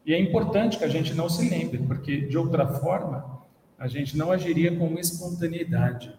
E 0.05 0.13
é 0.13 0.19
importante 0.19 0.77
que 0.77 0.83
a 0.83 0.89
gente 0.89 1.13
não 1.13 1.29
se 1.29 1.47
lembre, 1.47 1.79
porque 1.79 2.21
de 2.21 2.37
outra 2.37 2.67
forma 2.67 3.41
a 3.77 3.87
gente 3.87 4.17
não 4.17 4.31
agiria 4.31 4.75
com 4.77 4.99
espontaneidade 4.99 6.13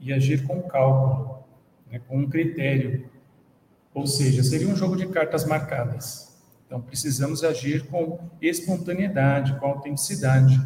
e 0.00 0.12
agir 0.12 0.46
com 0.46 0.62
cálculo, 0.62 1.33
né, 1.94 2.00
com 2.08 2.18
um 2.18 2.28
critério. 2.28 3.08
Ou 3.94 4.04
seja, 4.06 4.42
seria 4.42 4.68
um 4.68 4.74
jogo 4.74 4.96
de 4.96 5.06
cartas 5.06 5.46
marcadas. 5.46 6.36
Então, 6.66 6.80
precisamos 6.80 7.44
agir 7.44 7.86
com 7.86 8.18
espontaneidade, 8.42 9.58
com 9.60 9.66
autenticidade. 9.66 10.60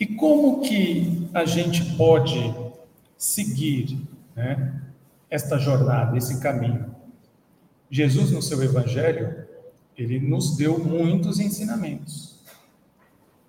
E 0.00 0.06
como 0.06 0.62
que 0.62 1.28
a 1.34 1.44
gente 1.44 1.94
pode 1.96 2.54
seguir 3.18 4.00
né, 4.34 4.80
esta 5.28 5.58
jornada, 5.58 6.16
esse 6.16 6.40
caminho? 6.40 6.94
Jesus, 7.90 8.30
no 8.30 8.40
seu 8.40 8.62
Evangelho, 8.62 9.44
ele 9.96 10.18
nos 10.18 10.56
deu 10.56 10.82
muitos 10.82 11.38
ensinamentos. 11.38 12.40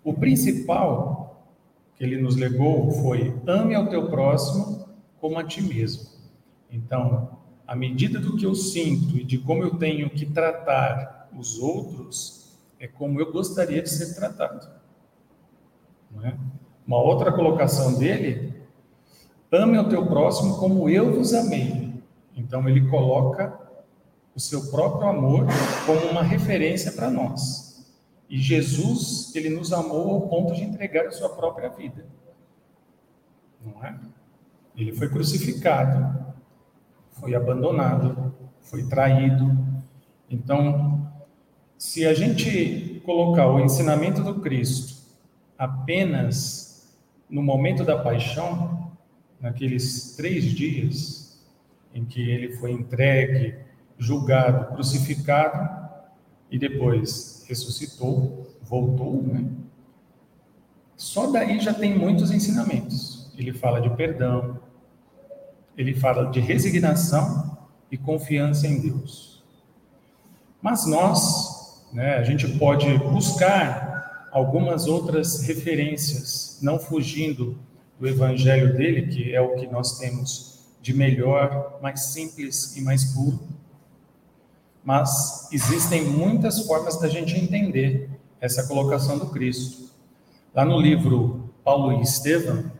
O 0.03 0.13
principal 0.13 1.47
que 1.95 2.03
ele 2.03 2.21
nos 2.21 2.35
legou 2.35 2.91
foi: 2.91 3.33
ame 3.47 3.73
ao 3.73 3.87
teu 3.87 4.09
próximo 4.09 4.84
como 5.25 5.39
a 5.39 5.43
ti 5.43 5.59
mesmo. 5.59 6.07
Então, 6.69 7.39
à 7.65 7.75
medida 7.75 8.19
do 8.19 8.37
que 8.37 8.45
eu 8.45 8.53
sinto 8.53 9.17
e 9.17 9.23
de 9.23 9.39
como 9.39 9.63
eu 9.63 9.75
tenho 9.75 10.07
que 10.07 10.23
tratar 10.23 11.31
os 11.35 11.57
outros, 11.57 12.55
é 12.79 12.87
como 12.87 13.19
eu 13.19 13.31
gostaria 13.31 13.81
de 13.81 13.89
ser 13.89 14.13
tratado. 14.13 14.69
É? 16.23 16.35
Uma 16.85 17.01
outra 17.01 17.31
colocação 17.31 17.97
dele: 17.97 18.53
ame 19.51 19.77
ao 19.77 19.89
teu 19.89 20.05
próximo 20.05 20.59
como 20.59 20.87
eu 20.87 21.15
vos 21.15 21.33
amei. 21.33 21.95
Então, 22.35 22.69
ele 22.69 22.87
coloca 22.87 23.59
o 24.35 24.39
seu 24.39 24.69
próprio 24.69 25.09
amor 25.09 25.47
como 25.87 26.05
uma 26.11 26.21
referência 26.21 26.91
para 26.91 27.09
nós. 27.09 27.83
E 28.29 28.37
Jesus, 28.37 29.33
ele 29.33 29.49
nos 29.49 29.73
amou 29.73 30.11
ao 30.11 30.29
ponto 30.29 30.53
de 30.53 30.61
entregar 30.61 31.07
a 31.07 31.11
sua 31.11 31.29
própria 31.29 31.69
vida. 31.69 32.05
Não 33.65 33.83
é? 33.83 33.97
Ele 34.77 34.91
foi 34.91 35.09
crucificado, 35.09 36.33
foi 37.11 37.33
abandonado, 37.33 38.33
foi 38.61 38.83
traído. 38.87 39.57
Então, 40.29 41.09
se 41.77 42.05
a 42.05 42.13
gente 42.13 43.01
colocar 43.05 43.47
o 43.47 43.59
ensinamento 43.59 44.23
do 44.23 44.41
Cristo 44.41 44.95
apenas 45.57 46.97
no 47.29 47.41
momento 47.41 47.83
da 47.83 47.97
paixão, 47.97 48.91
naqueles 49.39 50.15
três 50.15 50.43
dias 50.45 51.45
em 51.93 52.03
que 52.03 52.29
ele 52.29 52.57
foi 52.57 52.71
entregue, 52.71 53.55
julgado, 53.97 54.73
crucificado 54.73 55.85
e 56.51 56.59
depois 56.59 57.45
ressuscitou, 57.47 58.47
voltou, 58.61 59.23
né? 59.23 59.45
Só 60.97 61.31
daí 61.31 61.59
já 61.59 61.73
tem 61.73 61.97
muitos 61.97 62.31
ensinamentos. 62.31 63.31
Ele 63.37 63.53
fala 63.53 63.81
de 63.81 63.89
perdão, 63.95 64.59
ele 65.77 65.93
fala 65.93 66.31
de 66.31 66.39
resignação 66.39 67.57
e 67.91 67.97
confiança 67.97 68.67
em 68.67 68.79
Deus. 68.79 69.43
Mas 70.61 70.85
nós, 70.85 71.85
né, 71.93 72.15
a 72.15 72.23
gente 72.23 72.47
pode 72.57 72.97
buscar 72.97 74.29
algumas 74.31 74.87
outras 74.87 75.41
referências, 75.41 76.59
não 76.61 76.79
fugindo 76.79 77.57
do 77.99 78.07
evangelho 78.07 78.75
dele, 78.75 79.07
que 79.07 79.33
é 79.33 79.39
o 79.39 79.55
que 79.55 79.67
nós 79.67 79.97
temos 79.97 80.59
de 80.81 80.93
melhor, 80.93 81.79
mais 81.81 82.07
simples 82.07 82.75
e 82.75 82.81
mais 82.81 83.05
puro. 83.13 83.39
Mas 84.83 85.49
existem 85.51 86.03
muitas 86.03 86.65
formas 86.67 86.99
da 86.99 87.07
gente 87.07 87.35
entender 87.35 88.09
essa 88.39 88.67
colocação 88.67 89.17
do 89.17 89.27
Cristo. 89.27 89.89
Lá 90.53 90.63
no 90.63 90.79
livro 90.79 91.49
Paulo 91.63 91.93
e 91.93 92.01
Estevão, 92.01 92.71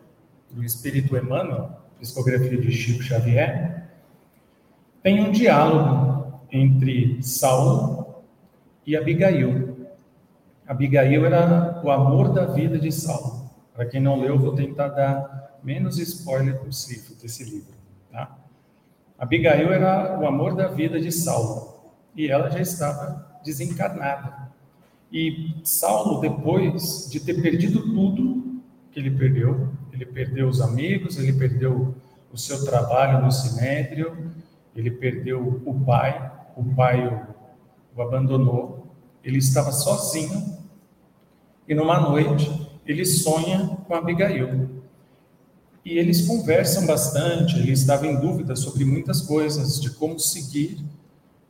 do 0.52 0.64
Espírito 0.64 1.18
Emmanuel, 1.18 1.85
discografia 2.00 2.58
de 2.58 2.72
Chico 2.72 3.04
Xavier, 3.04 3.86
tem 5.02 5.22
um 5.24 5.32
diálogo 5.32 6.40
entre 6.52 7.22
Saulo 7.22 8.24
e 8.86 8.96
Abigail. 8.96 9.88
Abigail 10.68 11.26
era 11.26 11.82
o 11.84 11.92
amor 11.92 12.34
da 12.34 12.46
vida 12.46 12.80
de 12.80 12.92
Saulo. 12.92 13.50
Para 13.74 13.86
quem 13.86 14.02
não 14.02 14.20
leu, 14.20 14.40
vou 14.40 14.56
tentar 14.56 14.88
dar 14.90 15.60
menos 15.64 16.00
spoiler 16.00 16.58
possível 16.60 17.16
desse 17.22 17.44
livro. 17.44 17.74
Tá? 18.12 18.36
Abigail 19.18 19.72
era 19.72 20.20
o 20.20 20.26
amor 20.26 20.56
da 20.56 20.68
vida 20.68 21.00
de 21.00 21.12
Saulo 21.12 21.76
e 22.16 22.28
ela 22.28 22.50
já 22.50 22.60
estava 22.60 23.40
desencarnada. 23.44 24.50
E 25.12 25.56
Saulo, 25.64 26.20
depois 26.20 27.10
de 27.12 27.20
ter 27.20 27.42
perdido 27.42 27.82
tudo 27.94 28.62
que 28.92 29.00
ele 29.00 29.12
perdeu, 29.12 29.70
ele 29.96 30.06
perdeu 30.06 30.50
os 30.50 30.60
amigos, 30.60 31.18
ele 31.18 31.32
perdeu 31.32 31.96
o 32.32 32.38
seu 32.38 32.66
trabalho 32.66 33.24
no 33.24 33.32
sinédrio, 33.32 34.34
ele 34.76 34.92
perdeu 34.92 35.62
o 35.66 35.74
pai, 35.86 36.32
o 36.56 36.64
pai 36.76 37.08
o, 37.08 37.98
o 37.98 38.02
abandonou, 38.02 38.88
ele 39.24 39.38
estava 39.38 39.72
sozinho 39.72 40.60
e 41.68 41.74
numa 41.74 42.00
noite 42.00 42.70
ele 42.86 43.06
sonha 43.06 43.78
com 43.88 43.96
Abigail. 43.96 44.70
E 45.84 45.98
eles 45.98 46.28
conversam 46.28 46.86
bastante, 46.86 47.58
ele 47.58 47.72
estava 47.72 48.06
em 48.06 48.20
dúvida 48.20 48.56
sobre 48.56 48.84
muitas 48.84 49.22
coisas, 49.22 49.80
de 49.80 49.92
como 49.92 50.20
seguir, 50.20 50.84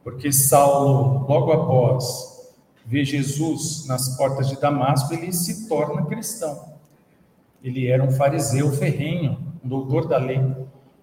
porque 0.04 0.32
Saulo, 0.32 1.26
logo 1.28 1.52
após 1.52 2.36
vê 2.86 3.04
Jesus 3.04 3.86
nas 3.88 4.16
portas 4.18 4.48
de 4.50 4.60
Damasco, 4.60 5.14
ele 5.14 5.34
se 5.34 5.68
torna 5.68 6.06
cristão. 6.06 6.75
Ele 7.66 7.88
era 7.88 8.04
um 8.04 8.12
fariseu 8.12 8.72
ferrenho, 8.74 9.40
um 9.64 9.68
doutor 9.68 10.08
da 10.08 10.20
lei, 10.20 10.40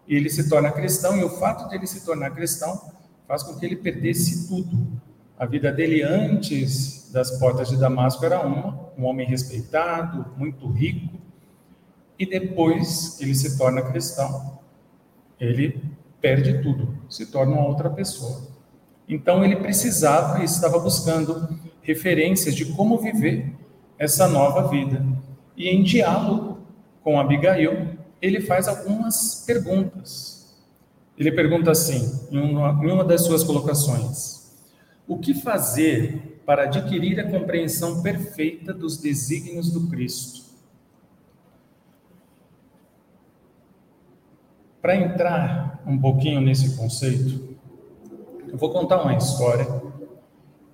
e 0.06 0.14
ele 0.14 0.30
se 0.30 0.48
torna 0.48 0.70
cristão, 0.70 1.18
e 1.18 1.24
o 1.24 1.28
fato 1.28 1.68
de 1.68 1.74
ele 1.74 1.88
se 1.88 2.04
tornar 2.04 2.30
cristão 2.30 2.80
faz 3.26 3.42
com 3.42 3.58
que 3.58 3.66
ele 3.66 3.74
perdesse 3.74 4.46
tudo. 4.46 5.02
A 5.36 5.44
vida 5.44 5.72
dele 5.72 6.04
antes 6.04 7.10
das 7.10 7.36
portas 7.40 7.68
de 7.68 7.76
Damasco 7.76 8.24
era 8.24 8.46
uma, 8.46 8.92
um 8.96 9.06
homem 9.06 9.26
respeitado, 9.26 10.24
muito 10.36 10.68
rico, 10.68 11.18
e 12.16 12.24
depois 12.24 13.16
que 13.16 13.24
ele 13.24 13.34
se 13.34 13.58
torna 13.58 13.82
cristão, 13.82 14.60
ele 15.40 15.82
perde 16.20 16.62
tudo, 16.62 16.96
se 17.08 17.26
torna 17.26 17.56
uma 17.56 17.66
outra 17.66 17.90
pessoa. 17.90 18.40
Então 19.08 19.44
ele 19.44 19.56
precisava 19.56 20.40
e 20.40 20.44
estava 20.44 20.78
buscando 20.78 21.58
referências 21.80 22.54
de 22.54 22.66
como 22.66 22.98
viver 22.98 23.52
essa 23.98 24.28
nova 24.28 24.68
vida. 24.68 25.04
E 25.56 25.68
em 25.68 25.82
diálogo 25.82 26.51
com 27.02 27.18
Abigail, 27.18 27.98
ele 28.20 28.40
faz 28.40 28.68
algumas 28.68 29.44
perguntas. 29.46 30.56
Ele 31.18 31.32
pergunta 31.32 31.70
assim, 31.70 32.28
em 32.30 32.38
uma, 32.38 32.84
em 32.84 32.90
uma 32.90 33.04
das 33.04 33.24
suas 33.24 33.42
colocações: 33.42 34.52
O 35.06 35.18
que 35.18 35.34
fazer 35.34 36.40
para 36.46 36.64
adquirir 36.64 37.20
a 37.20 37.30
compreensão 37.30 38.02
perfeita 38.02 38.72
dos 38.72 38.96
desígnios 38.96 39.70
do 39.70 39.88
Cristo? 39.88 40.42
Para 44.80 44.96
entrar 44.96 45.82
um 45.86 45.98
pouquinho 45.98 46.40
nesse 46.40 46.76
conceito, 46.76 47.56
eu 48.48 48.58
vou 48.58 48.70
contar 48.70 49.02
uma 49.02 49.14
história 49.16 49.66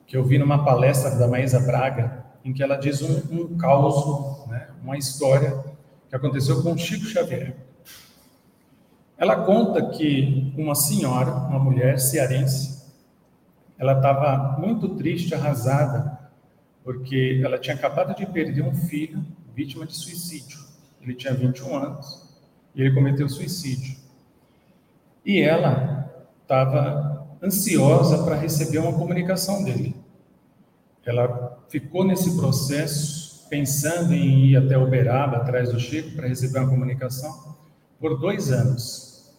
que 0.07 0.17
eu 0.17 0.25
vi 0.25 0.39
numa 0.39 0.65
palestra 0.65 1.11
da 1.17 1.29
Maísa 1.29 1.61
Braga, 1.61 2.25
em 2.43 2.53
que 2.55 2.63
ela 2.63 2.77
diz 2.77 3.03
um, 3.03 3.23
um 3.31 3.59
caos, 3.59 4.47
né, 4.47 4.69
uma 4.83 4.97
história 4.97 5.63
que 6.09 6.17
aconteceu 6.17 6.63
com 6.63 6.77
Chico 6.77 7.05
Xavier. 7.07 7.57
Ela 9.17 9.45
conta 9.45 9.91
que 9.91 10.53
uma 10.57 10.75
senhora, 10.75 11.31
uma 11.33 11.59
mulher 11.59 11.99
cearense, 11.99 12.79
ela 13.77 13.95
estava 13.95 14.57
muito 14.59 14.91
triste, 14.91 15.35
arrasada, 15.35 16.19
porque 16.85 17.41
ela 17.45 17.59
tinha 17.59 17.75
acabado 17.75 18.17
de 18.17 18.27
perder 18.27 18.63
um 18.63 18.75
filho 18.75 19.25
vítima 19.55 19.85
de 19.85 19.97
suicídio. 19.97 20.59
Ele 21.03 21.15
tinha 21.15 21.35
21 21.35 21.77
anos 21.77 22.29
e 22.75 22.81
ele 22.81 22.95
cometeu 22.95 23.29
suicídio. 23.29 23.97
E 25.25 25.41
ela 25.41 26.11
estava 26.43 27.27
ansiosa 27.43 28.25
para 28.25 28.37
receber 28.37 28.79
uma 28.79 28.93
comunicação 28.93 29.63
dele. 29.65 29.95
Ela 31.05 31.59
ficou 31.69 32.05
nesse 32.05 32.37
processo 32.37 33.18
pensando 33.49 34.13
em 34.13 34.47
ir 34.47 34.57
até 34.57 34.77
Uberaba, 34.77 35.39
atrás 35.39 35.73
do 35.73 35.81
Chico, 35.81 36.15
para 36.17 36.29
receber 36.29 36.59
uma 36.61 36.69
comunicação, 36.69 37.57
por 37.99 38.19
dois 38.19 38.53
anos. 38.53 39.33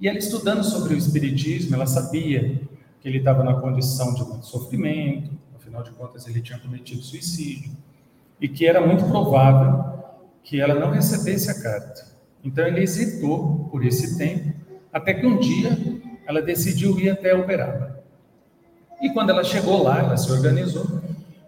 E 0.00 0.08
ela 0.08 0.18
estudando 0.18 0.64
sobre 0.64 0.94
o 0.94 0.98
Espiritismo, 0.98 1.74
ela 1.74 1.86
sabia 1.86 2.60
que 3.00 3.08
ele 3.08 3.18
estava 3.18 3.42
na 3.44 3.54
condição 3.54 4.14
de 4.14 4.24
muito 4.24 4.46
sofrimento, 4.46 5.30
afinal 5.54 5.82
de 5.82 5.90
contas 5.92 6.26
ele 6.26 6.40
tinha 6.40 6.58
cometido 6.58 7.02
suicídio, 7.02 7.70
e 8.40 8.48
que 8.48 8.66
era 8.66 8.84
muito 8.84 9.04
provável 9.04 10.02
que 10.42 10.60
ela 10.60 10.74
não 10.74 10.90
recebesse 10.90 11.50
a 11.50 11.62
carta. 11.62 12.06
Então 12.44 12.66
ele 12.66 12.80
hesitou 12.80 13.68
por 13.70 13.84
esse 13.84 14.18
tempo, 14.18 14.52
até 14.92 15.14
que 15.14 15.26
um 15.26 15.38
dia 15.38 15.78
ela 16.26 16.42
decidiu 16.42 16.98
ir 16.98 17.10
até 17.10 17.34
Uberaba. 17.34 18.02
E 19.00 19.10
quando 19.10 19.30
ela 19.30 19.44
chegou 19.44 19.82
lá, 19.82 20.00
ela 20.00 20.16
se 20.16 20.30
organizou 20.30 20.84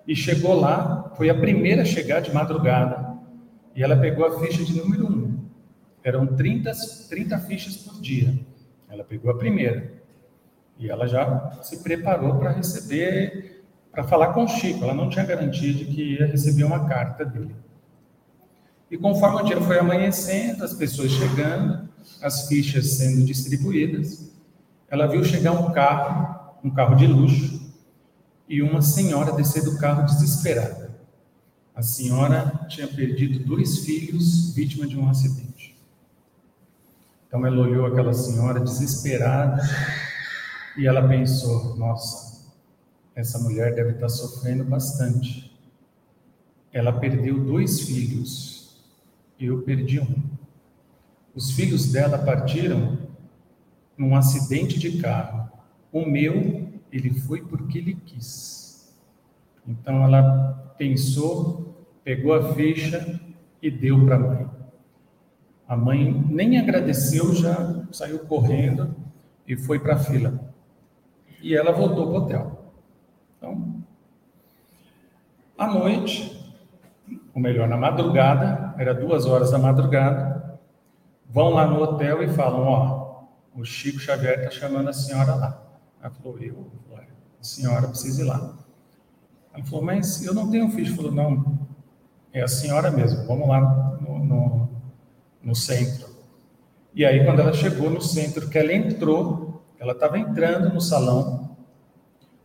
e 0.06 0.14
chegou 0.14 0.54
lá, 0.54 1.12
foi 1.16 1.30
a 1.30 1.34
primeira 1.34 1.82
a 1.82 1.84
chegar 1.84 2.20
de 2.20 2.32
madrugada. 2.32 3.14
E 3.74 3.82
ela 3.82 3.96
pegou 3.96 4.26
a 4.26 4.38
ficha 4.40 4.64
de 4.64 4.76
número 4.76 5.06
um. 5.06 5.38
Eram 6.02 6.26
30, 6.26 6.70
30 7.08 7.38
fichas 7.40 7.76
por 7.78 8.00
dia. 8.00 8.38
Ela 8.88 9.02
pegou 9.02 9.30
a 9.30 9.36
primeira. 9.36 9.92
E 10.78 10.90
ela 10.90 11.06
já 11.06 11.58
se 11.62 11.82
preparou 11.82 12.36
para 12.36 12.52
receber, 12.52 13.64
para 13.90 14.04
falar 14.04 14.32
com 14.32 14.44
o 14.44 14.48
Chico. 14.48 14.84
Ela 14.84 14.94
não 14.94 15.08
tinha 15.08 15.24
garantia 15.24 15.72
de 15.72 15.86
que 15.86 16.16
ia 16.16 16.26
receber 16.26 16.64
uma 16.64 16.86
carta 16.86 17.24
dele. 17.24 17.54
E 18.90 18.98
conforme 18.98 19.40
o 19.40 19.44
dia 19.44 19.60
foi 19.60 19.78
amanhecendo, 19.78 20.62
as 20.62 20.74
pessoas 20.74 21.10
chegando, 21.10 21.88
as 22.22 22.46
fichas 22.46 22.86
sendo 22.92 23.24
distribuídas, 23.24 24.32
ela 24.88 25.06
viu 25.06 25.24
chegar 25.24 25.52
um 25.52 25.72
carro, 25.72 26.54
um 26.62 26.70
carro 26.70 26.94
de 26.94 27.06
luxo, 27.06 27.63
e 28.48 28.62
uma 28.62 28.82
senhora 28.82 29.32
descer 29.32 29.64
do 29.64 29.78
carro 29.78 30.04
desesperada. 30.04 30.94
A 31.74 31.82
senhora 31.82 32.66
tinha 32.68 32.86
perdido 32.86 33.44
dois 33.44 33.78
filhos 33.78 34.54
vítima 34.54 34.86
de 34.86 34.98
um 34.98 35.08
acidente. 35.08 35.76
Então 37.26 37.44
ela 37.44 37.62
olhou 37.62 37.86
aquela 37.86 38.12
senhora 38.12 38.60
desesperada 38.60 39.60
e 40.76 40.86
ela 40.86 41.08
pensou: 41.08 41.74
nossa, 41.76 42.52
essa 43.14 43.38
mulher 43.38 43.74
deve 43.74 43.92
estar 43.92 44.08
sofrendo 44.08 44.64
bastante. 44.64 45.52
Ela 46.72 46.92
perdeu 46.92 47.42
dois 47.42 47.80
filhos, 47.80 48.84
eu 49.38 49.62
perdi 49.62 50.00
um. 50.00 50.22
Os 51.34 51.50
filhos 51.50 51.90
dela 51.90 52.18
partiram 52.18 52.98
num 53.96 54.14
acidente 54.14 54.78
de 54.78 54.98
carro. 55.00 55.50
O 55.92 56.04
meu, 56.06 56.68
ele 56.96 57.10
foi 57.20 57.42
porque 57.42 57.78
ele 57.78 57.94
quis. 57.94 58.94
Então 59.66 60.04
ela 60.04 60.74
pensou, 60.78 61.86
pegou 62.04 62.34
a 62.34 62.54
ficha 62.54 63.20
e 63.60 63.70
deu 63.70 64.04
para 64.04 64.16
a 64.16 64.18
mãe. 64.18 64.50
A 65.66 65.76
mãe 65.76 66.24
nem 66.28 66.58
agradeceu, 66.58 67.34
já 67.34 67.84
saiu 67.90 68.20
correndo 68.20 68.94
e 69.46 69.56
foi 69.56 69.78
para 69.78 69.94
a 69.94 69.98
fila. 69.98 70.52
E 71.40 71.54
ela 71.54 71.72
voltou 71.72 72.06
para 72.06 72.14
o 72.14 72.22
hotel. 72.22 72.72
Então, 73.38 73.82
À 75.56 75.66
noite, 75.68 76.54
ou 77.34 77.40
melhor, 77.40 77.68
na 77.68 77.76
madrugada, 77.76 78.74
era 78.76 78.92
duas 78.92 79.24
horas 79.24 79.50
da 79.50 79.58
madrugada, 79.58 80.58
vão 81.28 81.50
lá 81.50 81.66
no 81.66 81.80
hotel 81.80 82.22
e 82.22 82.28
falam: 82.28 82.62
Ó, 82.62 83.24
o 83.54 83.64
Chico 83.64 83.98
Xavier 83.98 84.38
está 84.38 84.50
chamando 84.50 84.88
a 84.88 84.92
senhora 84.92 85.34
lá. 85.34 85.63
Ela 86.04 86.12
falou: 86.12 86.38
Eu, 86.38 86.70
a 87.40 87.42
senhora 87.42 87.88
precisa 87.88 88.20
ir 88.20 88.26
lá. 88.26 88.58
Ela 89.54 89.64
falou: 89.64 89.82
Mas 89.82 90.22
eu 90.22 90.34
não 90.34 90.50
tenho 90.50 90.70
filho. 90.70 90.88
Ela 90.88 90.96
falou: 90.96 91.12
Não, 91.12 91.58
é 92.30 92.42
a 92.42 92.48
senhora 92.48 92.90
mesmo, 92.90 93.26
vamos 93.26 93.48
lá 93.48 93.98
no, 94.02 94.18
no, 94.18 94.68
no 95.42 95.54
centro. 95.54 96.06
E 96.94 97.06
aí, 97.06 97.24
quando 97.24 97.40
ela 97.40 97.54
chegou 97.54 97.88
no 97.88 98.02
centro, 98.02 98.50
que 98.50 98.58
ela 98.58 98.74
entrou, 98.74 99.64
ela 99.78 99.92
estava 99.92 100.18
entrando 100.18 100.72
no 100.74 100.80
salão, 100.80 101.56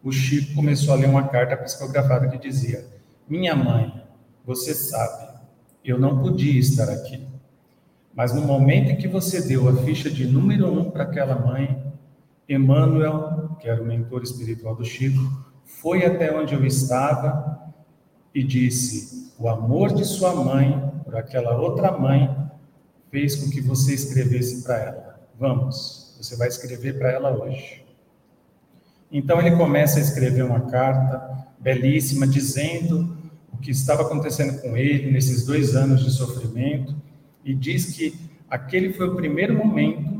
o 0.01 0.09
Chico 0.09 0.55
começou 0.55 0.93
a 0.93 0.97
ler 0.97 1.09
uma 1.09 1.27
carta 1.27 1.57
psicografada 1.57 2.29
que 2.29 2.37
dizia: 2.37 2.87
Minha 3.27 3.57
mãe, 3.57 4.01
você 4.45 4.73
sabe, 4.73 5.33
eu 5.83 5.99
não 5.99 6.21
podia 6.21 6.57
estar 6.57 6.89
aqui. 6.89 7.27
Mas 8.13 8.33
no 8.33 8.41
momento 8.41 8.91
em 8.91 8.95
que 8.95 9.07
você 9.07 9.45
deu 9.45 9.67
a 9.67 9.75
ficha 9.83 10.09
de 10.09 10.25
número 10.25 10.71
um 10.71 10.89
para 10.89 11.03
aquela 11.03 11.35
mãe, 11.35 11.88
Emmanuel, 12.49 13.55
que 13.59 13.69
era 13.69 13.81
o 13.81 13.85
mentor 13.85 14.23
espiritual 14.23 14.75
do 14.75 14.83
Chico, 14.83 15.21
foi 15.63 16.03
até 16.03 16.35
onde 16.35 16.55
eu 16.55 16.65
estava 16.65 17.71
e 18.33 18.43
disse: 18.43 19.31
O 19.37 19.47
amor 19.47 19.93
de 19.93 20.03
sua 20.03 20.33
mãe 20.33 20.91
por 21.05 21.15
aquela 21.15 21.55
outra 21.55 21.95
mãe 21.95 22.35
fez 23.11 23.35
com 23.35 23.51
que 23.51 23.61
você 23.61 23.93
escrevesse 23.93 24.63
para 24.63 24.77
ela. 24.77 25.19
Vamos, 25.39 26.15
você 26.19 26.35
vai 26.35 26.47
escrever 26.47 26.97
para 26.97 27.11
ela 27.11 27.31
hoje. 27.31 27.85
Então 29.11 29.39
ele 29.39 29.55
começa 29.55 29.99
a 29.99 30.01
escrever 30.01 30.43
uma 30.43 30.61
carta 30.61 31.47
belíssima, 31.59 32.27
dizendo 32.27 33.17
o 33.53 33.57
que 33.57 33.71
estava 33.71 34.03
acontecendo 34.03 34.61
com 34.61 34.75
ele 34.75 35.11
nesses 35.11 35.45
dois 35.45 35.75
anos 35.75 36.03
de 36.03 36.11
sofrimento, 36.11 36.95
e 37.43 37.53
diz 37.53 37.95
que 37.95 38.15
aquele 38.49 38.93
foi 38.93 39.07
o 39.07 39.15
primeiro 39.15 39.55
momento 39.55 40.18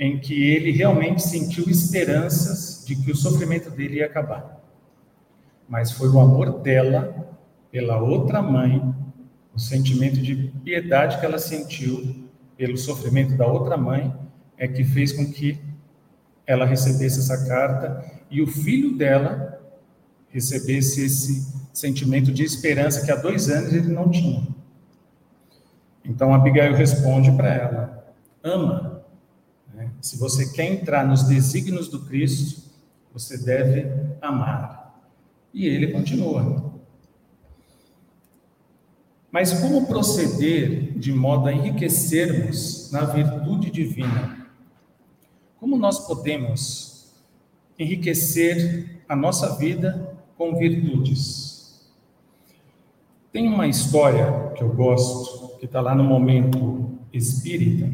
em 0.00 0.18
que 0.18 0.42
ele 0.42 0.72
realmente 0.72 1.22
sentiu 1.22 1.68
esperanças 1.68 2.82
de 2.86 2.96
que 2.96 3.12
o 3.12 3.16
sofrimento 3.16 3.70
dele 3.70 3.98
ia 3.98 4.06
acabar. 4.06 4.58
Mas 5.68 5.92
foi 5.92 6.08
o 6.08 6.18
amor 6.18 6.60
dela 6.60 7.38
pela 7.70 8.00
outra 8.00 8.42
mãe 8.42 8.82
o 9.54 9.58
sentimento 9.58 10.16
de 10.16 10.50
piedade 10.64 11.18
que 11.18 11.26
ela 11.26 11.38
sentiu 11.38 12.24
pelo 12.56 12.76
sofrimento 12.76 13.36
da 13.36 13.46
outra 13.46 13.76
mãe 13.76 14.14
é 14.56 14.68
que 14.68 14.84
fez 14.84 15.12
com 15.12 15.30
que 15.30 15.60
ela 16.46 16.64
recebesse 16.64 17.18
essa 17.18 17.46
carta 17.46 18.04
e 18.30 18.40
o 18.40 18.46
filho 18.46 18.96
dela 18.96 19.60
recebesse 20.30 21.04
esse 21.04 21.52
sentimento 21.72 22.32
de 22.32 22.44
esperança 22.44 23.04
que 23.04 23.10
há 23.10 23.16
dois 23.16 23.50
anos 23.50 23.72
ele 23.72 23.88
não 23.88 24.10
tinha. 24.10 24.46
Então 26.04 26.32
Abigail 26.32 26.74
responde 26.74 27.30
para 27.32 27.52
ela: 27.52 28.14
ama. 28.42 28.89
Se 30.00 30.16
você 30.16 30.50
quer 30.52 30.72
entrar 30.72 31.06
nos 31.06 31.24
desígnios 31.24 31.88
do 31.88 32.00
Cristo, 32.00 32.62
você 33.12 33.36
deve 33.36 33.86
amar. 34.20 35.00
E 35.52 35.66
ele 35.66 35.88
continua: 35.88 36.72
mas 39.30 39.52
como 39.60 39.86
proceder 39.86 40.98
de 40.98 41.12
modo 41.12 41.48
a 41.48 41.52
enriquecermos 41.52 42.90
na 42.90 43.04
virtude 43.04 43.70
divina? 43.70 44.48
Como 45.58 45.76
nós 45.76 46.06
podemos 46.06 47.12
enriquecer 47.78 49.02
a 49.08 49.14
nossa 49.14 49.56
vida 49.56 50.18
com 50.36 50.56
virtudes? 50.56 51.90
Tem 53.30 53.46
uma 53.46 53.68
história 53.68 54.52
que 54.56 54.62
eu 54.62 54.72
gosto, 54.74 55.56
que 55.58 55.66
está 55.66 55.80
lá 55.80 55.94
no 55.94 56.02
momento 56.02 56.98
espírita, 57.12 57.88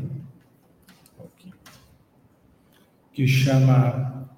que 3.17 3.27
chama 3.27 4.29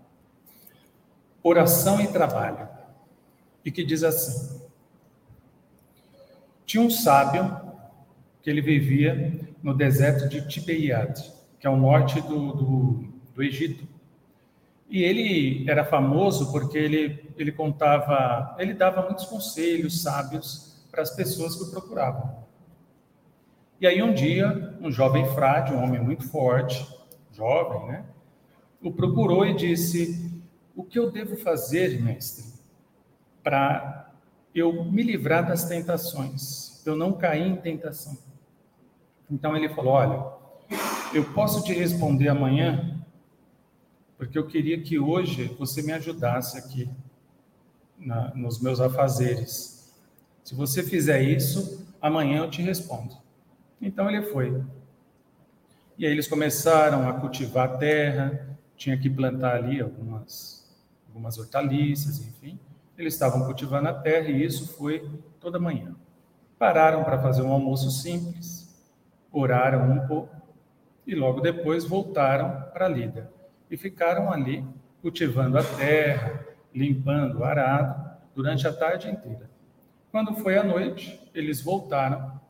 Oração 1.42 2.00
e 2.00 2.06
Trabalho, 2.06 2.68
e 3.64 3.72
que 3.72 3.84
diz 3.84 4.04
assim: 4.04 4.62
tinha 6.64 6.84
um 6.84 6.88
sábio 6.88 7.60
que 8.40 8.48
ele 8.48 8.60
vivia 8.60 9.36
no 9.60 9.74
deserto 9.74 10.28
de 10.28 10.46
Tiberiade, 10.46 11.28
que 11.58 11.66
é 11.66 11.70
o 11.70 11.76
norte 11.76 12.20
do, 12.20 12.52
do, 12.52 13.08
do 13.34 13.42
Egito. 13.42 13.84
E 14.88 15.02
ele 15.02 15.68
era 15.68 15.84
famoso 15.84 16.52
porque 16.52 16.78
ele, 16.78 17.32
ele 17.36 17.50
contava, 17.50 18.54
ele 18.60 18.74
dava 18.74 19.02
muitos 19.02 19.24
conselhos 19.24 20.02
sábios 20.02 20.86
para 20.88 21.02
as 21.02 21.10
pessoas 21.10 21.56
que 21.56 21.64
o 21.64 21.70
procuravam. 21.72 22.44
E 23.80 23.88
aí 23.88 24.00
um 24.00 24.14
dia, 24.14 24.78
um 24.80 24.92
jovem 24.92 25.26
frade, 25.34 25.72
um 25.72 25.82
homem 25.82 26.00
muito 26.00 26.28
forte, 26.28 26.86
jovem, 27.32 27.88
né, 27.88 28.04
o 28.82 28.92
procurou 28.92 29.44
e 29.46 29.54
disse: 29.54 30.32
"O 30.74 30.84
que 30.84 30.98
eu 30.98 31.10
devo 31.10 31.36
fazer, 31.36 32.00
mestre, 32.00 32.44
para 33.42 34.10
eu 34.54 34.84
me 34.84 35.02
livrar 35.02 35.46
das 35.46 35.64
tentações, 35.64 36.82
eu 36.86 36.96
não 36.96 37.12
cair 37.12 37.46
em 37.46 37.56
tentação. 37.56 38.16
Então 39.30 39.56
ele 39.56 39.68
falou: 39.68 39.94
Olha, 39.94 40.32
eu 41.14 41.24
posso 41.32 41.62
te 41.64 41.72
responder 41.72 42.28
amanhã, 42.28 43.00
porque 44.16 44.38
eu 44.38 44.46
queria 44.46 44.80
que 44.80 44.98
hoje 44.98 45.44
você 45.58 45.82
me 45.82 45.92
ajudasse 45.92 46.58
aqui 46.58 46.90
na, 47.98 48.34
nos 48.34 48.60
meus 48.60 48.80
afazeres. 48.80 49.94
Se 50.42 50.54
você 50.54 50.82
fizer 50.82 51.22
isso, 51.22 51.86
amanhã 52.00 52.38
eu 52.38 52.50
te 52.50 52.62
respondo. 52.62 53.16
Então 53.80 54.08
ele 54.10 54.22
foi. 54.22 54.62
E 55.96 56.06
aí 56.06 56.12
eles 56.12 56.28
começaram 56.28 57.08
a 57.08 57.12
cultivar 57.14 57.68
a 57.68 57.76
terra, 57.76 58.57
tinha 58.78 58.96
que 58.96 59.10
plantar 59.10 59.56
ali 59.56 59.80
algumas, 59.80 60.64
algumas 61.08 61.36
hortaliças, 61.36 62.20
enfim. 62.20 62.58
Eles 62.96 63.14
estavam 63.14 63.44
cultivando 63.44 63.88
a 63.88 63.92
terra 63.92 64.28
e 64.28 64.42
isso 64.42 64.76
foi 64.78 65.10
toda 65.40 65.58
manhã. 65.58 65.94
Pararam 66.58 67.04
para 67.04 67.20
fazer 67.20 67.42
um 67.42 67.52
almoço 67.52 67.90
simples, 67.90 68.66
oraram 69.30 69.90
um 69.90 70.06
pouco 70.06 70.34
e 71.06 71.14
logo 71.14 71.40
depois 71.40 71.84
voltaram 71.84 72.70
para 72.72 72.86
a 72.86 72.88
lida 72.88 73.30
e 73.70 73.76
ficaram 73.76 74.32
ali 74.32 74.64
cultivando 75.02 75.58
a 75.58 75.62
terra, 75.62 76.44
limpando 76.74 77.38
o 77.38 77.44
arado 77.44 78.18
durante 78.34 78.66
a 78.66 78.72
tarde 78.72 79.08
inteira. 79.08 79.50
Quando 80.10 80.34
foi 80.36 80.56
à 80.56 80.64
noite, 80.64 81.20
eles 81.34 81.60
voltaram 81.60 82.40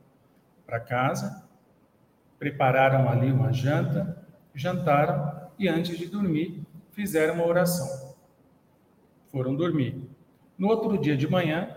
para 0.67 0.81
casa, 0.81 1.45
prepararam 2.39 3.09
ali 3.09 3.33
uma 3.33 3.53
janta, 3.53 4.25
jantaram 4.55 5.48
e 5.59 5.69
antes 5.69 5.99
de 5.99 6.07
dormir 6.07 6.63
fizeram 6.93 7.35
uma 7.35 7.47
oração. 7.47 8.15
Foram 9.31 9.55
dormir. 9.55 10.01
No 10.57 10.69
outro 10.69 10.99
dia 10.99 11.17
de 11.17 11.29
manhã, 11.29 11.77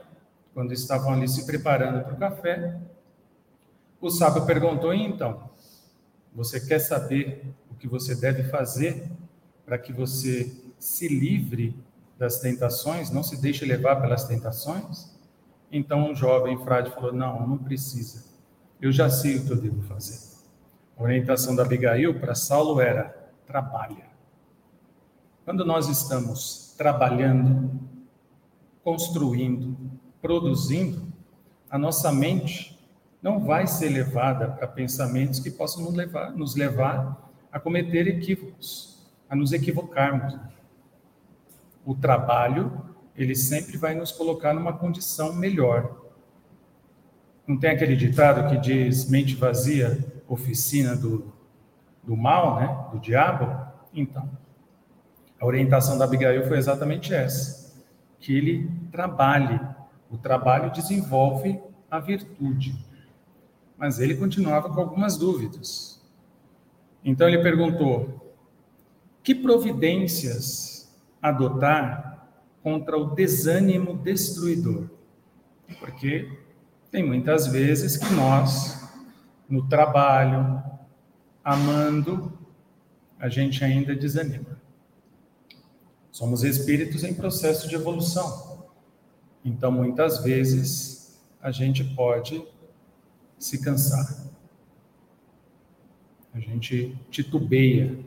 quando 0.53 0.73
estavam 0.73 1.13
ali 1.13 1.27
se 1.27 1.45
preparando 1.45 2.03
para 2.03 2.13
o 2.13 2.17
café, 2.17 2.79
o 3.99 4.09
sábio 4.09 4.45
perguntou: 4.45 4.93
então, 4.93 5.49
você 6.33 6.59
quer 6.59 6.79
saber 6.79 7.45
o 7.69 7.75
que 7.75 7.87
você 7.87 8.15
deve 8.15 8.43
fazer 8.43 9.09
para 9.65 9.77
que 9.77 9.93
você 9.93 10.51
se 10.79 11.07
livre 11.07 11.75
das 12.17 12.39
tentações, 12.39 13.11
não 13.11 13.23
se 13.23 13.39
deixe 13.39 13.63
levar 13.65 13.97
pelas 13.97 14.25
tentações? 14.25 15.11
Então 15.71 16.07
o 16.07 16.11
um 16.11 16.15
jovem 16.15 16.57
frade 16.63 16.91
falou: 16.91 17.13
não, 17.13 17.47
não 17.47 17.57
precisa. 17.57 18.25
Eu 18.81 18.91
já 18.91 19.09
sei 19.09 19.37
o 19.37 19.45
que 19.45 19.51
eu 19.51 19.57
devo 19.57 19.81
fazer. 19.83 20.19
A 20.97 21.03
orientação 21.03 21.55
da 21.55 21.63
Abigail 21.63 22.19
para 22.19 22.35
Saulo 22.35 22.81
era: 22.81 23.20
trabalha. 23.51 24.05
Quando 25.43 25.65
nós 25.65 25.89
estamos 25.89 26.73
trabalhando, 26.77 27.69
construindo, 28.81 29.77
produzindo, 30.21 31.11
a 31.69 31.77
nossa 31.77 32.13
mente 32.13 32.79
não 33.21 33.41
vai 33.41 33.67
ser 33.67 33.89
levada 33.89 34.47
para 34.47 34.67
pensamentos 34.67 35.41
que 35.41 35.51
possam 35.51 35.83
nos 35.83 35.93
levar, 35.93 36.31
nos 36.31 36.55
levar 36.55 37.29
a 37.51 37.59
cometer 37.59 38.07
equívocos, 38.07 39.05
a 39.29 39.35
nos 39.35 39.51
equivocarmos. 39.51 40.39
O 41.85 41.93
trabalho, 41.93 42.85
ele 43.17 43.35
sempre 43.35 43.77
vai 43.77 43.93
nos 43.93 44.13
colocar 44.13 44.53
numa 44.53 44.71
condição 44.71 45.33
melhor. 45.33 45.99
Não 47.45 47.57
tem 47.57 47.71
aquele 47.71 47.97
ditado 47.97 48.49
que 48.49 48.57
diz 48.57 49.09
mente 49.09 49.35
vazia, 49.35 49.99
oficina 50.25 50.95
do, 50.95 51.33
do 52.03 52.15
mal, 52.15 52.59
né? 52.59 52.87
Do 52.91 52.99
diabo? 52.99 53.69
Então, 53.93 54.29
a 55.39 55.45
orientação 55.45 55.97
da 55.97 56.05
Abigail 56.05 56.47
foi 56.47 56.57
exatamente 56.57 57.13
essa 57.13 57.61
que 58.19 58.37
ele 58.37 58.71
trabalhe. 58.91 59.59
O 60.09 60.17
trabalho 60.17 60.71
desenvolve 60.71 61.59
a 61.89 61.99
virtude. 61.99 62.75
Mas 63.77 63.99
ele 63.99 64.15
continuava 64.15 64.69
com 64.69 64.79
algumas 64.79 65.17
dúvidas. 65.17 65.99
Então 67.03 67.27
ele 67.27 67.41
perguntou: 67.41 68.33
que 69.23 69.33
providências 69.33 70.95
adotar 71.21 72.27
contra 72.61 72.97
o 72.97 73.15
desânimo 73.15 73.97
destruidor? 73.97 74.87
Porque 75.79 76.37
tem 76.91 77.03
muitas 77.03 77.47
vezes 77.47 77.97
que 77.97 78.13
nós, 78.13 78.87
no 79.49 79.67
trabalho, 79.67 80.61
amando, 81.43 82.37
a 83.19 83.29
gente 83.29 83.63
ainda 83.63 83.95
desanima. 83.95 84.59
Somos 86.11 86.43
espíritos 86.43 87.03
em 87.03 87.13
processo 87.13 87.67
de 87.67 87.75
evolução. 87.75 88.67
Então, 89.43 89.71
muitas 89.71 90.23
vezes, 90.23 91.21
a 91.41 91.51
gente 91.51 91.83
pode 91.83 92.45
se 93.39 93.61
cansar. 93.61 94.31
A 96.33 96.39
gente 96.39 96.97
titubeia. 97.09 97.97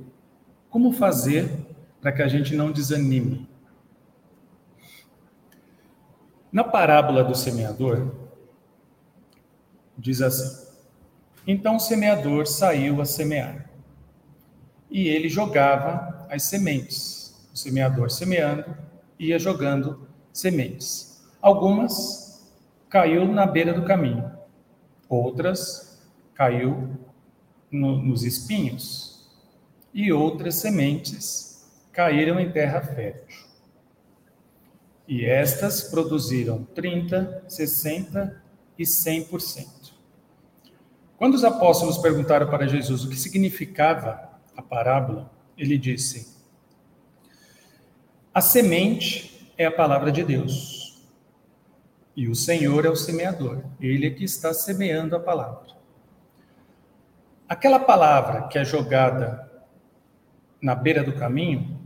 Como 0.70 0.92
fazer 0.92 1.50
para 2.00 2.12
que 2.12 2.22
a 2.22 2.28
gente 2.28 2.54
não 2.54 2.70
desanime? 2.70 3.48
Na 6.52 6.62
parábola 6.62 7.24
do 7.24 7.34
semeador, 7.34 8.14
diz 9.98 10.20
assim: 10.20 10.63
Então 11.46 11.76
o 11.76 11.80
semeador 11.80 12.46
saiu 12.46 13.00
a 13.00 13.04
semear, 13.04 13.68
e 14.90 15.08
ele 15.08 15.28
jogava 15.28 16.26
as 16.30 16.44
sementes. 16.44 17.48
O 17.52 17.56
semeador 17.56 18.10
semeando, 18.10 18.76
ia 19.18 19.38
jogando 19.38 20.08
sementes. 20.32 21.22
Algumas 21.40 22.50
caiu 22.88 23.26
na 23.26 23.46
beira 23.46 23.72
do 23.72 23.84
caminho, 23.84 24.30
outras 25.08 26.02
caiu 26.34 26.90
no, 27.70 28.02
nos 28.02 28.22
espinhos, 28.22 29.30
e 29.92 30.12
outras 30.12 30.56
sementes 30.56 31.70
caíram 31.92 32.40
em 32.40 32.50
terra 32.50 32.80
fértil. 32.80 33.44
E 35.06 35.24
estas 35.24 35.82
produziram 35.82 36.64
30, 36.74 37.44
60 37.46 38.42
e 38.78 38.84
100%. 38.84 39.83
Quando 41.18 41.34
os 41.34 41.44
apóstolos 41.44 41.98
perguntaram 41.98 42.48
para 42.48 42.66
Jesus 42.66 43.04
o 43.04 43.08
que 43.08 43.16
significava 43.16 44.30
a 44.56 44.62
parábola, 44.62 45.30
ele 45.56 45.78
disse: 45.78 46.36
A 48.32 48.40
semente 48.40 49.52
é 49.56 49.66
a 49.66 49.72
palavra 49.72 50.10
de 50.10 50.22
Deus, 50.24 51.04
e 52.16 52.28
o 52.28 52.34
Senhor 52.34 52.84
é 52.84 52.88
o 52.88 52.96
semeador, 52.96 53.64
ele 53.80 54.06
é 54.06 54.10
que 54.10 54.24
está 54.24 54.52
semeando 54.52 55.14
a 55.16 55.20
palavra. 55.20 55.74
Aquela 57.48 57.78
palavra 57.78 58.48
que 58.48 58.58
é 58.58 58.64
jogada 58.64 59.50
na 60.60 60.74
beira 60.74 61.04
do 61.04 61.12
caminho, 61.12 61.78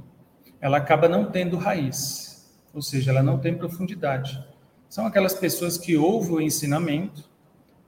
ela 0.60 0.78
acaba 0.78 1.08
não 1.08 1.30
tendo 1.30 1.56
raiz 1.56 2.28
ou 2.72 2.82
seja, 2.82 3.10
ela 3.10 3.22
não 3.22 3.38
tem 3.38 3.56
profundidade. 3.56 4.44
São 4.88 5.06
aquelas 5.06 5.34
pessoas 5.34 5.76
que 5.76 5.96
ouvem 5.96 6.34
o 6.36 6.40
ensinamento, 6.40 7.28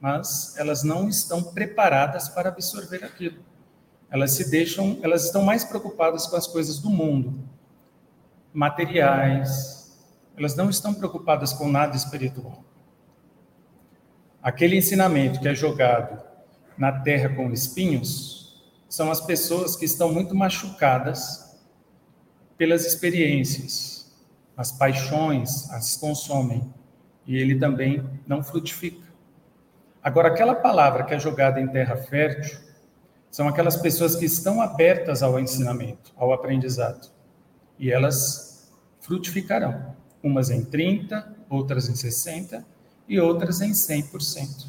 mas 0.01 0.57
elas 0.57 0.83
não 0.83 1.09
estão 1.09 1.43
preparadas 1.43 2.29
para 2.29 2.49
absorver 2.49 3.05
aquilo. 3.05 3.45
Elas 4.11 4.33
se 4.33 4.51
deixam, 4.51 4.99
elas 5.03 5.27
estão 5.27 5.43
mais 5.43 5.63
preocupadas 5.63 6.27
com 6.27 6.37
as 6.37 6.47
coisas 6.47 6.79
do 6.79 6.89
mundo, 6.89 7.49
materiais. 8.53 9.95
Elas 10.37 10.57
não 10.57 10.71
estão 10.71 10.95
preocupadas 10.95 11.53
com 11.53 11.69
nada 11.69 11.95
espiritual. 11.95 12.65
Aquele 14.43 14.77
ensinamento 14.77 15.39
que 15.39 15.49
é 15.49 15.55
jogado 15.55 16.19
na 16.79 16.91
terra 16.91 17.29
com 17.37 17.53
espinhos 17.53 18.65
são 18.89 19.11
as 19.11 19.21
pessoas 19.21 19.77
que 19.77 19.85
estão 19.85 20.13
muito 20.13 20.35
machucadas 20.35 21.57
pelas 22.57 22.87
experiências, 22.87 24.11
as 24.57 24.73
paixões 24.73 25.71
as 25.71 25.97
consomem 25.97 26.73
e 27.27 27.37
ele 27.37 27.59
também 27.59 28.03
não 28.27 28.43
frutifica. 28.43 29.10
Agora, 30.03 30.29
aquela 30.29 30.55
palavra 30.55 31.05
que 31.05 31.15
é 31.15 31.19
jogada 31.19 31.61
em 31.61 31.69
terra 31.69 31.97
fértil 31.97 32.59
são 33.31 33.47
aquelas 33.47 33.77
pessoas 33.77 34.17
que 34.17 34.25
estão 34.25 34.61
abertas 34.61 35.23
ao 35.23 35.39
ensinamento, 35.39 36.13
ao 36.17 36.33
aprendizado, 36.33 37.11
e 37.79 37.91
elas 37.91 38.73
frutificarão, 39.01 39.95
umas 40.23 40.51
em 40.51 40.65
30, 40.65 41.37
outras 41.49 41.89
em 41.89 41.95
60 41.95 42.67
e 43.09 43.21
outras 43.21 43.61
em 43.61 43.71
100%. 43.71 44.67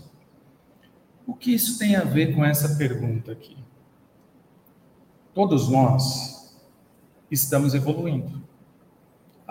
O 1.26 1.34
que 1.34 1.54
isso 1.54 1.80
tem 1.80 1.96
a 1.96 2.04
ver 2.04 2.36
com 2.36 2.44
essa 2.44 2.76
pergunta 2.76 3.32
aqui? 3.32 3.58
Todos 5.34 5.70
nós 5.70 6.56
estamos 7.30 7.74
evoluindo 7.74 8.42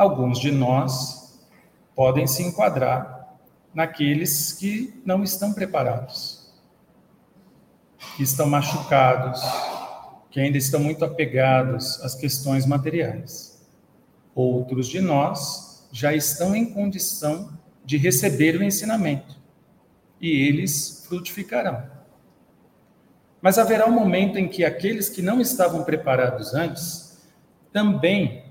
alguns 0.00 0.38
de 0.38 0.50
nós 0.50 1.38
podem 1.94 2.26
se 2.26 2.42
enquadrar 2.42 3.19
naqueles 3.74 4.52
que 4.52 5.00
não 5.04 5.22
estão 5.22 5.52
preparados, 5.52 6.50
que 8.16 8.22
estão 8.22 8.46
machucados, 8.48 9.40
que 10.30 10.40
ainda 10.40 10.58
estão 10.58 10.80
muito 10.80 11.04
apegados 11.04 12.00
às 12.02 12.14
questões 12.14 12.66
materiais. 12.66 13.60
Outros 14.34 14.88
de 14.88 15.00
nós 15.00 15.88
já 15.92 16.14
estão 16.14 16.54
em 16.54 16.72
condição 16.72 17.50
de 17.84 17.96
receber 17.96 18.56
o 18.56 18.62
ensinamento 18.62 19.36
e 20.20 20.30
eles 20.30 21.04
frutificarão. 21.08 21.90
Mas 23.42 23.58
haverá 23.58 23.86
um 23.86 23.92
momento 23.92 24.38
em 24.38 24.46
que 24.46 24.64
aqueles 24.64 25.08
que 25.08 25.22
não 25.22 25.40
estavam 25.40 25.82
preparados 25.82 26.54
antes 26.54 27.18
também 27.72 28.44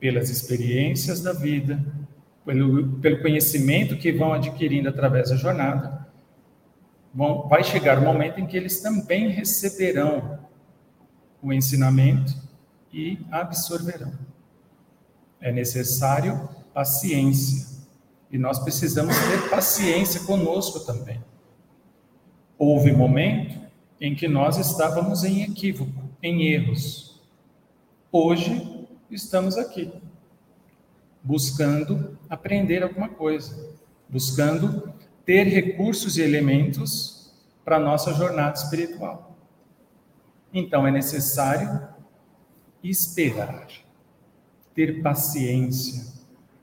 pelas 0.00 0.30
experiências 0.30 1.20
da 1.20 1.32
vida, 1.32 1.80
pelo, 2.44 2.92
pelo 3.00 3.20
conhecimento 3.20 3.96
que 3.96 4.12
vão 4.12 4.32
adquirindo 4.32 4.88
através 4.88 5.30
da 5.30 5.36
jornada, 5.36 6.06
vão, 7.14 7.46
vai 7.48 7.62
chegar 7.62 7.98
o 7.98 8.02
momento 8.02 8.40
em 8.40 8.46
que 8.46 8.56
eles 8.56 8.80
também 8.80 9.28
receberão 9.28 10.38
o 11.42 11.52
ensinamento 11.52 12.34
e 12.92 13.18
absorverão. 13.30 14.12
É 15.40 15.50
necessário 15.50 16.48
paciência. 16.74 17.68
E 18.30 18.38
nós 18.38 18.58
precisamos 18.58 19.16
ter 19.16 19.50
paciência 19.50 20.20
conosco 20.20 20.80
também. 20.80 21.22
Houve 22.58 22.92
momento 22.92 23.58
em 24.00 24.14
que 24.14 24.28
nós 24.28 24.56
estávamos 24.56 25.24
em 25.24 25.42
equívoco, 25.42 25.92
em 26.22 26.46
erros. 26.46 27.20
Hoje 28.12 28.86
estamos 29.10 29.56
aqui, 29.56 29.92
buscando 31.22 32.18
aprender 32.28 32.82
alguma 32.82 33.08
coisa, 33.08 33.74
buscando 34.08 34.92
ter 35.24 35.44
recursos 35.44 36.16
e 36.16 36.22
elementos 36.22 37.32
para 37.64 37.76
a 37.76 37.80
nossa 37.80 38.12
jornada 38.14 38.54
espiritual. 38.54 39.36
Então 40.52 40.86
é 40.86 40.90
necessário 40.90 41.88
esperar, 42.82 43.68
ter 44.74 45.02
paciência, 45.02 46.12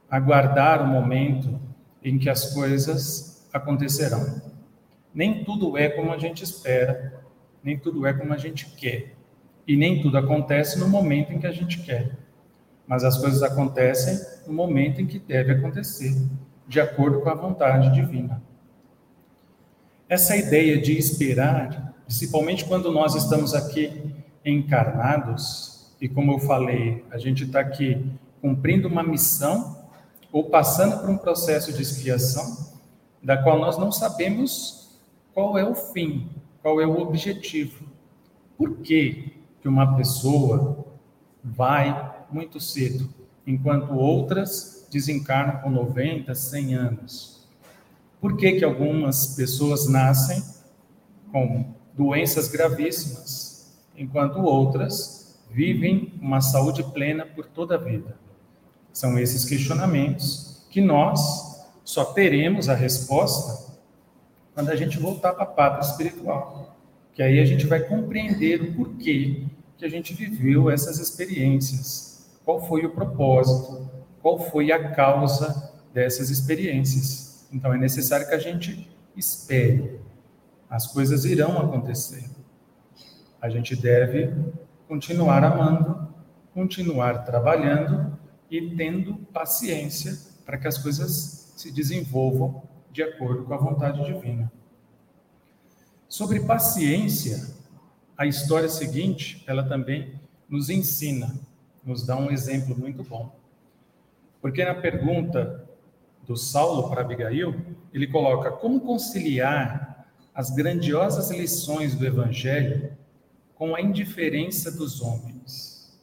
aguardar 0.10 0.82
o 0.82 0.88
momento 0.88 1.60
em 2.04 2.17
que 2.17 2.30
as 2.30 2.54
coisas 2.54 3.48
acontecerão. 3.54 4.41
Nem 5.13 5.43
tudo 5.43 5.78
é 5.78 5.89
como 5.89 6.12
a 6.12 6.17
gente 6.17 6.43
espera, 6.43 7.24
nem 7.63 7.78
tudo 7.78 8.06
é 8.06 8.13
como 8.13 8.34
a 8.34 8.38
gente 8.38 8.65
quer, 8.76 9.15
e 9.67 9.76
nem 9.76 10.02
tudo 10.02 10.17
acontece 10.17 10.80
no 10.80 10.88
momento 10.88 11.32
em 11.32 11.39
que 11.39 11.48
a 11.48 11.52
gente 11.52 11.80
quer 11.80 12.27
mas 12.88 13.04
as 13.04 13.17
coisas 13.17 13.43
acontecem 13.43 14.19
no 14.47 14.54
momento 14.54 15.02
em 15.02 15.06
que 15.06 15.19
deve 15.19 15.52
acontecer, 15.52 16.15
de 16.67 16.80
acordo 16.80 17.19
com 17.21 17.30
a 17.30 17.36
vontade 17.36 17.93
divina. 17.93 18.41
Essa 20.08 20.38
ideia 20.38 20.82
de 20.82 20.97
esperar, 20.97 21.93
principalmente 22.06 22.63
quando 22.63 22.91
nós 22.91 23.13
estamos 23.13 23.54
aqui 23.54 24.15
encarnados, 24.45 25.93
e 26.00 26.08
como 26.08 26.32
eu 26.32 26.39
falei, 26.39 27.04
a 27.12 27.17
gente 27.17 27.43
está 27.43 27.60
aqui 27.60 28.06
cumprindo 28.39 28.88
uma 28.88 29.04
missão 29.04 29.86
ou 30.32 30.45
passando 30.45 31.00
por 31.00 31.10
um 31.10 31.17
processo 31.17 31.73
de 31.73 31.82
expiação, 31.82 32.73
da 33.21 33.41
qual 33.41 33.60
nós 33.60 33.78
não 33.78 33.91
sabemos 33.91 34.97
qual 35.34 35.58
é 35.58 35.67
o 35.67 35.76
fim, 35.76 36.30
qual 36.62 36.80
é 36.80 36.88
o 36.88 37.00
objetivo. 37.02 37.86
Por 38.58 38.78
que, 38.78 39.34
que 39.62 39.67
uma 39.67 39.97
pessoa 39.97 40.86
vai 41.43 42.17
muito 42.32 42.60
cedo, 42.60 43.10
enquanto 43.46 43.94
outras 43.94 44.88
desencarnam 44.92 45.62
com 45.62 45.70
90, 45.70 46.34
100 46.34 46.76
anos. 46.76 47.48
Por 48.20 48.36
que, 48.36 48.54
que 48.54 48.66
algumas 48.66 49.36
pessoas 49.36 49.88
nascem 49.88 50.44
com 51.32 51.74
doenças 51.94 52.48
gravíssimas, 52.48 53.78
enquanto 53.96 54.40
outras 54.40 55.40
vivem 55.52 56.13
uma 56.22 56.42
saúde 56.42 56.84
plena 56.84 57.26
por 57.26 57.46
toda 57.46 57.76
a 57.76 57.78
vida? 57.78 58.18
São 58.92 59.18
esses 59.20 59.46
questionamentos 59.46 60.66
que 60.70 60.82
nós 60.82 61.58
só 61.84 62.06
teremos 62.06 62.70
a 62.70 62.76
resposta 62.76 63.74
quando 64.54 64.70
a 64.70 64.76
gente 64.76 64.98
voltar 64.98 65.34
para 65.34 65.44
a 65.44 65.48
pátria 65.48 65.88
espiritual. 65.90 66.76
Que 67.13 67.22
aí 67.22 67.40
a 67.40 67.46
gente 67.46 67.66
vai 67.66 67.80
compreender 67.80 68.62
o 68.62 68.74
porquê 68.74 69.46
que 69.78 69.86
a 69.86 69.90
gente 69.90 70.13
viveu 70.13 70.70
essas 70.70 71.00
experiências 71.00 72.07
qual 72.48 72.66
foi 72.66 72.86
o 72.86 72.92
propósito, 72.92 73.92
qual 74.22 74.40
foi 74.40 74.72
a 74.72 74.92
causa 74.92 75.70
dessas 75.94 76.30
experiências. 76.30 77.46
Então 77.52 77.74
é 77.74 77.78
necessário 77.78 78.26
que 78.26 78.34
a 78.34 78.40
gente 78.40 78.90
espere. 79.18 80.00
As 80.70 80.88
coisas 80.88 81.26
irão 81.26 81.58
acontecer. 81.58 82.24
A 83.42 83.50
gente 83.50 83.76
deve 83.76 84.34
continuar 84.88 85.44
amando, 85.44 86.08
continuar 86.54 87.26
trabalhando 87.26 88.18
e 88.50 88.74
tendo 88.78 89.16
paciência 89.34 90.18
para 90.46 90.58
que 90.58 90.70
as 90.70 90.78
coisas 90.78 91.52
se 91.58 91.70
desenvolvam 91.70 92.64
de 92.94 93.04
acordo 93.04 93.44
com 93.44 93.54
a 93.56 93.58
vontade 93.58 94.06
divina. 94.06 94.50
Sobre 96.08 96.40
paciência, 96.40 97.46
a 98.18 98.26
história 98.26 98.70
seguinte, 98.70 99.44
ela 99.46 99.68
também 99.68 100.18
nos 100.48 100.70
ensina, 100.70 101.36
nos 101.88 102.06
dá 102.06 102.17
um 102.17 102.30
exemplo 102.30 102.78
muito 102.78 103.02
bom. 103.02 103.34
Porque 104.41 104.63
na 104.63 104.76
pergunta 104.76 105.65
do 106.28 106.36
Saulo 106.36 106.89
para 106.89 107.02
Abigail, 107.02 107.56
ele 107.93 108.08
coloca 108.08 108.52
como 108.52 108.82
conciliar 108.82 110.06
as 110.36 110.50
grandiosas 110.52 111.32
lições 111.32 111.95
do 111.95 112.06
evangelho 112.06 112.91
com 113.56 113.73
a 113.73 113.82
indiferença 113.82 114.69
dos 114.69 115.02
homens. 115.02 115.97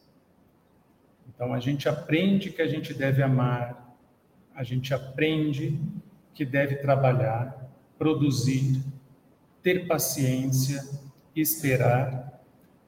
Então 1.29 1.53
a 1.53 1.61
gente 1.61 1.89
aprende 1.89 2.51
que 2.51 2.63
a 2.63 2.67
gente 2.67 2.95
deve 2.95 3.23
amar, 3.23 3.95
a 4.55 4.65
gente 4.65 4.95
aprende 4.95 5.79
que 6.33 6.45
deve 6.45 6.77
trabalhar, 6.77 7.71
produzir, 7.99 8.83
ter 9.63 9.87
paciência, 9.87 10.83
esperar, 11.37 12.34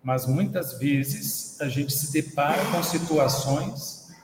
mas 0.07 0.25
muitas 0.25 0.79
vezes 0.79 1.61
a 1.61 1.69
gente 1.69 1.92
se 1.92 2.12
depara 2.12 2.64
com 2.71 2.81
situações, 2.81 4.14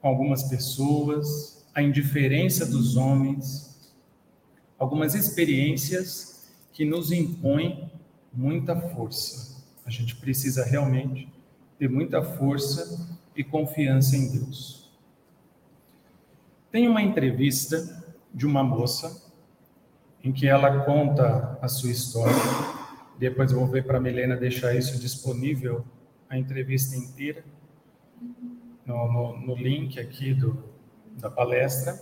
com 0.00 0.08
algumas 0.08 0.44
pessoas, 0.44 1.62
a 1.74 1.82
indiferença 1.82 2.64
dos 2.64 2.96
homens, 2.96 3.92
algumas 4.78 5.14
experiências 5.14 6.50
que 6.72 6.82
nos 6.82 7.12
impõem 7.12 7.92
muita 8.32 8.74
força. 8.74 9.62
A 9.84 9.90
gente 9.90 10.16
precisa 10.16 10.64
realmente 10.64 11.30
ter 11.78 11.90
muita 11.90 12.22
força 12.22 13.06
e 13.36 13.44
confiança 13.44 14.16
em 14.16 14.32
Deus. 14.32 14.90
Tem 16.72 16.88
uma 16.88 17.02
entrevista 17.02 18.02
de 18.32 18.46
uma 18.46 18.64
moça 18.64 19.30
em 20.22 20.32
que 20.32 20.46
ela 20.46 20.86
conta 20.86 21.58
a 21.60 21.68
sua 21.68 21.90
história 21.90 22.73
depois 23.18 23.52
vou 23.52 23.66
ver 23.66 23.84
para 23.84 23.98
a 23.98 24.00
Milena 24.00 24.36
deixar 24.36 24.74
isso 24.74 24.98
disponível, 24.98 25.84
a 26.28 26.38
entrevista 26.38 26.96
inteira, 26.96 27.44
no, 28.84 29.12
no, 29.12 29.46
no 29.46 29.54
link 29.54 29.98
aqui 29.98 30.34
do, 30.34 30.64
da 31.18 31.30
palestra. 31.30 31.94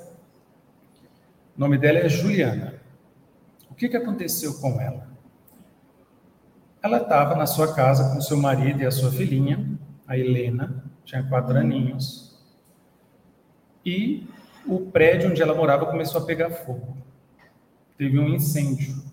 O 1.56 1.60
nome 1.60 1.78
dela 1.78 1.98
é 1.98 2.08
Juliana. 2.08 2.80
O 3.70 3.74
que, 3.74 3.88
que 3.88 3.96
aconteceu 3.96 4.54
com 4.60 4.80
ela? 4.80 5.10
Ela 6.82 6.98
estava 6.98 7.36
na 7.36 7.46
sua 7.46 7.74
casa 7.74 8.12
com 8.12 8.20
seu 8.20 8.36
marido 8.36 8.82
e 8.82 8.86
a 8.86 8.90
sua 8.90 9.10
filhinha, 9.10 9.78
a 10.06 10.18
Helena, 10.18 10.84
tinha 11.04 11.22
quatro 11.22 11.56
aninhos, 11.56 12.32
e 13.84 14.26
o 14.66 14.80
prédio 14.90 15.30
onde 15.30 15.42
ela 15.42 15.54
morava 15.54 15.86
começou 15.86 16.20
a 16.22 16.24
pegar 16.24 16.50
fogo. 16.50 16.96
Teve 17.96 18.18
um 18.18 18.28
incêndio. 18.28 19.11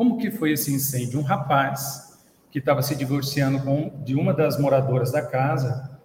Como 0.00 0.16
que 0.16 0.30
foi 0.30 0.52
esse 0.52 0.72
incêndio? 0.72 1.20
Um 1.20 1.22
rapaz 1.22 2.18
que 2.50 2.58
estava 2.58 2.80
se 2.80 2.96
divorciando 2.96 3.62
com, 3.62 4.02
de 4.02 4.14
uma 4.14 4.32
das 4.32 4.58
moradoras 4.58 5.12
da 5.12 5.20
casa, 5.20 6.00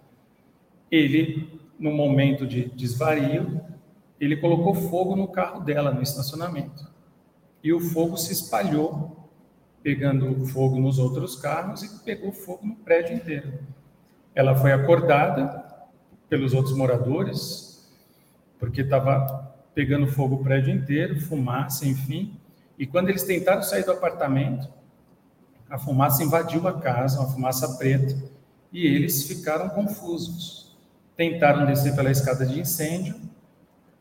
ele, 0.90 1.58
no 1.78 1.90
momento 1.92 2.46
de 2.46 2.66
desvario, 2.66 3.58
ele 4.20 4.36
colocou 4.36 4.74
fogo 4.74 5.16
no 5.16 5.26
carro 5.26 5.60
dela, 5.60 5.94
no 5.94 6.02
estacionamento. 6.02 6.86
E 7.64 7.72
o 7.72 7.80
fogo 7.80 8.18
se 8.18 8.34
espalhou, 8.34 9.30
pegando 9.82 10.44
fogo 10.44 10.78
nos 10.78 10.98
outros 10.98 11.34
carros 11.34 11.82
e 11.82 12.04
pegou 12.04 12.32
fogo 12.32 12.66
no 12.66 12.76
prédio 12.76 13.16
inteiro. 13.16 13.60
Ela 14.34 14.54
foi 14.54 14.74
acordada 14.74 15.64
pelos 16.28 16.52
outros 16.52 16.76
moradores, 16.76 17.90
porque 18.58 18.82
estava 18.82 19.56
pegando 19.74 20.06
fogo 20.06 20.34
o 20.34 20.44
prédio 20.44 20.74
inteiro, 20.74 21.18
fumaça, 21.18 21.88
enfim. 21.88 22.38
E 22.78 22.86
quando 22.86 23.08
eles 23.08 23.22
tentaram 23.22 23.62
sair 23.62 23.84
do 23.84 23.92
apartamento, 23.92 24.68
a 25.68 25.78
fumaça 25.78 26.22
invadiu 26.22 26.66
a 26.68 26.80
casa, 26.80 27.20
uma 27.20 27.32
fumaça 27.32 27.76
preta, 27.76 28.14
e 28.72 28.86
eles 28.86 29.26
ficaram 29.26 29.68
confusos. 29.70 30.76
Tentaram 31.16 31.64
descer 31.64 31.94
pela 31.96 32.10
escada 32.10 32.44
de 32.44 32.60
incêndio. 32.60 33.18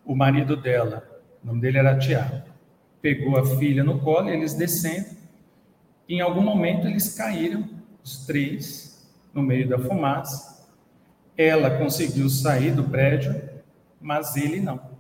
O 0.06 0.16
marido 0.16 0.56
dela, 0.56 1.08
o 1.44 1.48
nome 1.48 1.62
dele 1.62 1.78
era 1.78 1.98
Tiago, 1.98 2.44
pegou 3.02 3.38
a 3.38 3.46
filha 3.58 3.84
no 3.84 4.00
colo, 4.00 4.30
eles 4.30 4.54
descendo. 4.54 5.16
Em 6.08 6.22
algum 6.22 6.42
momento 6.42 6.88
eles 6.88 7.16
caíram, 7.16 7.68
os 8.04 8.26
três, 8.26 9.10
no 9.34 9.42
meio 9.42 9.68
da 9.68 9.80
fumaça. 9.80 10.68
Ela 11.38 11.78
conseguiu 11.78 12.30
sair 12.30 12.72
do 12.72 12.84
prédio, 12.84 13.42
mas 14.00 14.36
ele 14.36 14.60
não. 14.60 14.95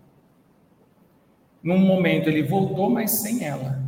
Num 1.65 1.79
momento 1.79 2.29
ele 2.29 2.43
voltou, 2.43 2.91
mas 2.91 3.09
sem 3.09 3.43
ela. 3.43 3.81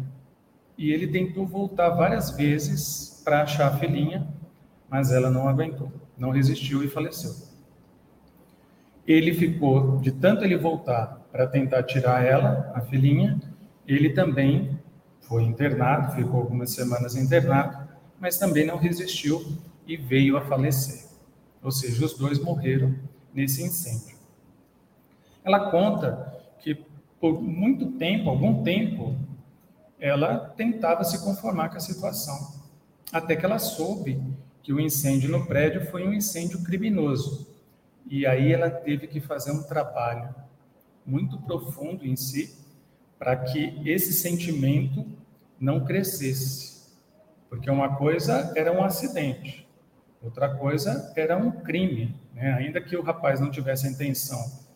E 0.75 0.91
ele 0.91 1.05
tentou 1.05 1.45
voltar 1.45 1.89
várias 1.89 2.31
vezes 2.31 3.21
para 3.23 3.43
achar 3.43 3.67
a 3.67 3.77
filhinha, 3.77 4.27
mas 4.89 5.11
ela 5.11 5.29
não 5.29 5.47
aguentou, 5.47 5.91
não 6.17 6.31
resistiu 6.31 6.83
e 6.83 6.87
faleceu. 6.87 7.35
Ele 9.05 9.31
ficou, 9.31 9.99
de 9.99 10.11
tanto 10.11 10.43
ele 10.43 10.57
voltar 10.57 11.23
para 11.31 11.45
tentar 11.45 11.83
tirar 11.83 12.25
ela, 12.25 12.71
a 12.73 12.81
filhinha, 12.81 13.39
ele 13.85 14.09
também 14.09 14.79
foi 15.21 15.43
internado, 15.43 16.15
ficou 16.15 16.39
algumas 16.39 16.71
semanas 16.71 17.15
internado, 17.15 17.89
mas 18.19 18.39
também 18.39 18.65
não 18.65 18.77
resistiu 18.77 19.55
e 19.85 19.95
veio 19.95 20.35
a 20.35 20.41
falecer. 20.41 21.07
Ou 21.61 21.69
seja, 21.71 22.03
os 22.03 22.17
dois 22.17 22.39
morreram 22.39 22.95
nesse 23.31 23.61
incêndio. 23.61 24.17
Ela 25.45 25.69
conta 25.69 26.36
por 27.19 27.41
muito 27.41 27.91
tempo, 27.93 28.29
algum 28.29 28.63
tempo, 28.63 29.15
ela 29.99 30.37
tentava 30.37 31.03
se 31.03 31.23
conformar 31.23 31.69
com 31.69 31.77
a 31.77 31.81
situação, 31.81 32.55
até 33.11 33.35
que 33.35 33.45
ela 33.45 33.59
soube 33.59 34.21
que 34.61 34.73
o 34.73 34.79
incêndio 34.79 35.29
no 35.29 35.45
prédio 35.45 35.85
foi 35.89 36.07
um 36.07 36.13
incêndio 36.13 36.63
criminoso. 36.63 37.47
E 38.09 38.25
aí 38.25 38.53
ela 38.53 38.69
teve 38.69 39.07
que 39.07 39.19
fazer 39.19 39.51
um 39.51 39.63
trabalho 39.63 40.33
muito 41.05 41.37
profundo 41.39 42.05
em 42.05 42.15
si 42.15 42.53
para 43.17 43.35
que 43.35 43.81
esse 43.85 44.13
sentimento 44.13 45.05
não 45.59 45.85
crescesse. 45.85 46.77
Porque 47.49 47.69
uma 47.69 47.95
coisa 47.95 48.51
era 48.55 48.71
um 48.71 48.83
acidente, 48.83 49.67
outra 50.21 50.53
coisa 50.53 51.13
era 51.15 51.37
um 51.37 51.49
crime. 51.49 52.13
Né? 52.33 52.51
Ainda 52.53 52.81
que 52.81 52.95
o 52.95 53.01
rapaz 53.01 53.39
não 53.39 53.49
tivesse 53.49 53.87
a 53.87 53.89
intenção 53.89 54.67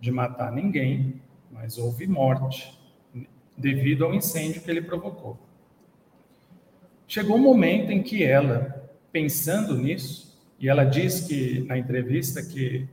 de 0.00 0.10
matar 0.10 0.52
ninguém, 0.52 1.20
mas 1.50 1.78
houve 1.78 2.06
morte 2.06 2.78
devido 3.56 4.04
ao 4.04 4.14
incêndio 4.14 4.62
que 4.62 4.70
ele 4.70 4.82
provocou. 4.82 5.38
Chegou 7.06 7.36
um 7.36 7.40
momento 7.40 7.90
em 7.90 8.02
que 8.02 8.22
ela, 8.22 8.88
pensando 9.10 9.76
nisso, 9.76 10.40
e 10.58 10.68
ela 10.68 10.84
diz 10.84 11.20
que 11.20 11.60
na 11.64 11.76
entrevista 11.76 12.42
que 12.42 12.88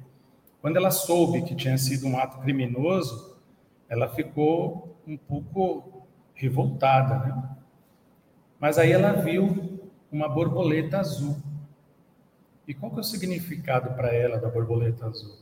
quando 0.62 0.78
ela 0.78 0.92
soube 0.92 1.44
que 1.44 1.56
tinha 1.56 1.78
sido 1.78 2.08
um 2.08 2.18
ato 2.18 2.40
criminoso, 2.40 3.38
ela 3.88 4.10
ficou 4.10 4.98
um 5.06 5.16
pouco 5.16 6.08
revoltada, 6.34 7.26
né? 7.26 7.50
Mas 8.60 8.78
aí 8.78 8.92
ela 8.92 9.14
viu 9.14 9.80
uma 10.12 10.28
borboleta 10.28 10.98
azul. 10.98 11.38
E 12.68 12.74
qual 12.74 12.92
que 12.92 12.98
é 12.98 13.02
o 13.02 13.04
significado 13.04 13.94
para 13.96 14.14
ela 14.14 14.38
da 14.38 14.50
borboleta 14.50 15.06
azul? 15.06 15.36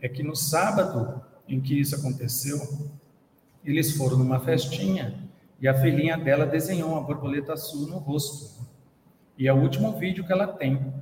É 0.00 0.08
que 0.08 0.22
no 0.22 0.34
sábado 0.34 1.22
em 1.48 1.60
que 1.60 1.78
isso 1.78 1.94
aconteceu, 1.96 2.58
eles 3.64 3.96
foram 3.96 4.18
numa 4.18 4.40
festinha 4.40 5.18
e 5.60 5.66
a 5.66 5.74
filhinha 5.74 6.16
dela 6.16 6.46
desenhou 6.46 6.90
uma 6.90 7.00
borboleta 7.00 7.52
azul 7.52 7.88
no 7.88 7.98
rosto. 7.98 8.64
E 9.38 9.48
é 9.48 9.52
o 9.52 9.56
último 9.56 9.98
vídeo 9.98 10.24
que 10.26 10.32
ela 10.32 10.46
tem 10.46 10.92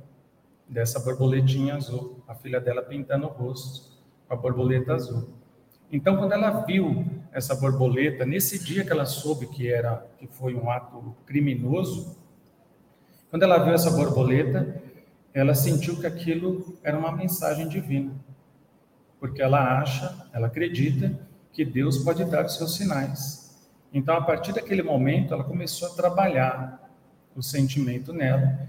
dessa 0.67 0.99
borboletinha 0.99 1.75
azul, 1.75 2.23
a 2.27 2.35
filha 2.35 2.59
dela 2.59 2.81
pintando 2.81 3.27
o 3.27 3.29
rosto 3.29 3.95
com 4.27 4.33
a 4.33 4.37
borboleta 4.37 4.93
azul. 4.93 5.29
Então, 5.91 6.17
quando 6.17 6.31
ela 6.33 6.65
viu 6.65 7.05
essa 7.31 7.55
borboleta, 7.55 8.25
nesse 8.25 8.63
dia 8.63 8.83
que 8.83 8.91
ela 8.91 9.05
soube 9.05 9.47
que 9.47 9.71
era 9.71 10.05
que 10.17 10.27
foi 10.27 10.55
um 10.55 10.69
ato 10.69 11.15
criminoso, 11.25 12.17
quando 13.29 13.43
ela 13.43 13.63
viu 13.63 13.73
essa 13.73 13.91
borboleta, 13.91 14.81
ela 15.33 15.53
sentiu 15.53 15.99
que 15.99 16.07
aquilo 16.07 16.77
era 16.83 16.97
uma 16.97 17.11
mensagem 17.11 17.67
divina 17.67 18.11
porque 19.25 19.41
ela 19.41 19.79
acha, 19.79 20.27
ela 20.31 20.45
acredita 20.45 21.19
que 21.51 21.65
Deus 21.65 21.97
pode 21.97 22.23
dar 22.25 22.45
os 22.45 22.57
seus 22.57 22.75
sinais. 22.75 23.67
Então, 23.91 24.15
a 24.15 24.21
partir 24.21 24.53
daquele 24.53 24.83
momento, 24.83 25.33
ela 25.33 25.43
começou 25.43 25.87
a 25.87 25.95
trabalhar 25.95 26.91
o 27.35 27.41
sentimento 27.41 28.13
nela. 28.13 28.59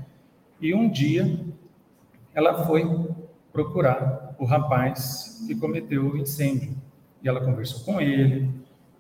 E 0.59 0.75
um 0.75 0.89
dia, 0.89 1.39
ela 2.35 2.65
foi 2.65 2.85
procurar 3.53 4.35
o 4.39 4.47
rapaz 4.47 5.45
que 5.47 5.55
cometeu 5.55 6.13
o 6.13 6.17
incêndio. 6.17 6.75
e 7.23 7.29
ela 7.29 7.45
conversou 7.45 7.85
com 7.85 8.01
ele. 8.01 8.51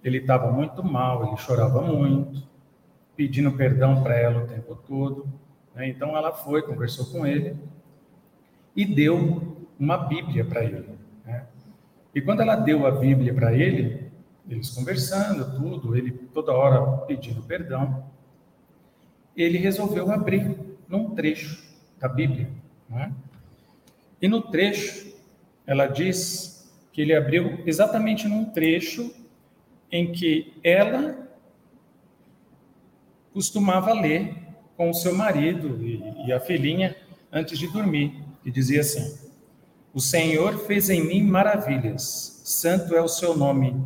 Ele 0.04 0.18
estava 0.18 0.52
muito 0.52 0.84
mal, 0.84 1.28
ele 1.28 1.36
chorava 1.38 1.80
muito, 1.80 2.46
pedindo 3.16 3.50
perdão 3.52 4.02
para 4.02 4.14
ela 4.14 4.44
o 4.44 4.46
tempo 4.46 4.76
todo. 4.86 5.26
Né? 5.74 5.88
Então 5.88 6.14
ela 6.14 6.32
foi, 6.32 6.60
conversou 6.60 7.06
com 7.06 7.26
ele 7.26 7.56
e 8.74 8.84
deu 8.84 9.56
uma 9.78 9.96
Bíblia 9.96 10.44
para 10.44 10.62
ele. 10.62 10.95
E 12.16 12.20
quando 12.22 12.40
ela 12.40 12.56
deu 12.56 12.86
a 12.86 12.90
Bíblia 12.90 13.34
para 13.34 13.52
ele, 13.52 14.10
eles 14.48 14.70
conversando, 14.70 15.54
tudo, 15.54 15.94
ele 15.94 16.10
toda 16.10 16.50
hora 16.50 17.04
pedindo 17.04 17.42
perdão, 17.42 18.10
ele 19.36 19.58
resolveu 19.58 20.10
abrir 20.10 20.58
num 20.88 21.14
trecho 21.14 21.62
da 22.00 22.08
Bíblia. 22.08 22.48
Né? 22.88 23.12
E 24.22 24.26
no 24.28 24.40
trecho, 24.40 25.14
ela 25.66 25.86
diz 25.86 26.72
que 26.90 27.02
ele 27.02 27.14
abriu 27.14 27.62
exatamente 27.66 28.26
num 28.26 28.46
trecho 28.46 29.14
em 29.92 30.10
que 30.10 30.54
ela 30.64 31.28
costumava 33.34 33.92
ler 33.92 34.34
com 34.74 34.88
o 34.88 34.94
seu 34.94 35.14
marido 35.14 35.84
e, 35.84 36.28
e 36.28 36.32
a 36.32 36.40
filhinha 36.40 36.96
antes 37.30 37.58
de 37.58 37.70
dormir, 37.70 38.24
e 38.42 38.50
dizia 38.50 38.80
assim: 38.80 39.25
O 39.96 40.00
Senhor 40.00 40.58
fez 40.58 40.90
em 40.90 41.02
mim 41.02 41.22
maravilhas, 41.22 42.42
santo 42.44 42.94
é 42.94 43.00
o 43.00 43.08
seu 43.08 43.34
nome. 43.34 43.82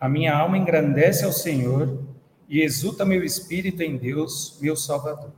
A 0.00 0.08
minha 0.08 0.34
alma 0.34 0.56
engrandece 0.56 1.22
ao 1.22 1.32
Senhor 1.32 2.02
e 2.48 2.62
exulta 2.62 3.04
meu 3.04 3.22
espírito 3.22 3.82
em 3.82 3.98
Deus, 3.98 4.58
meu 4.58 4.74
Salvador. 4.74 5.30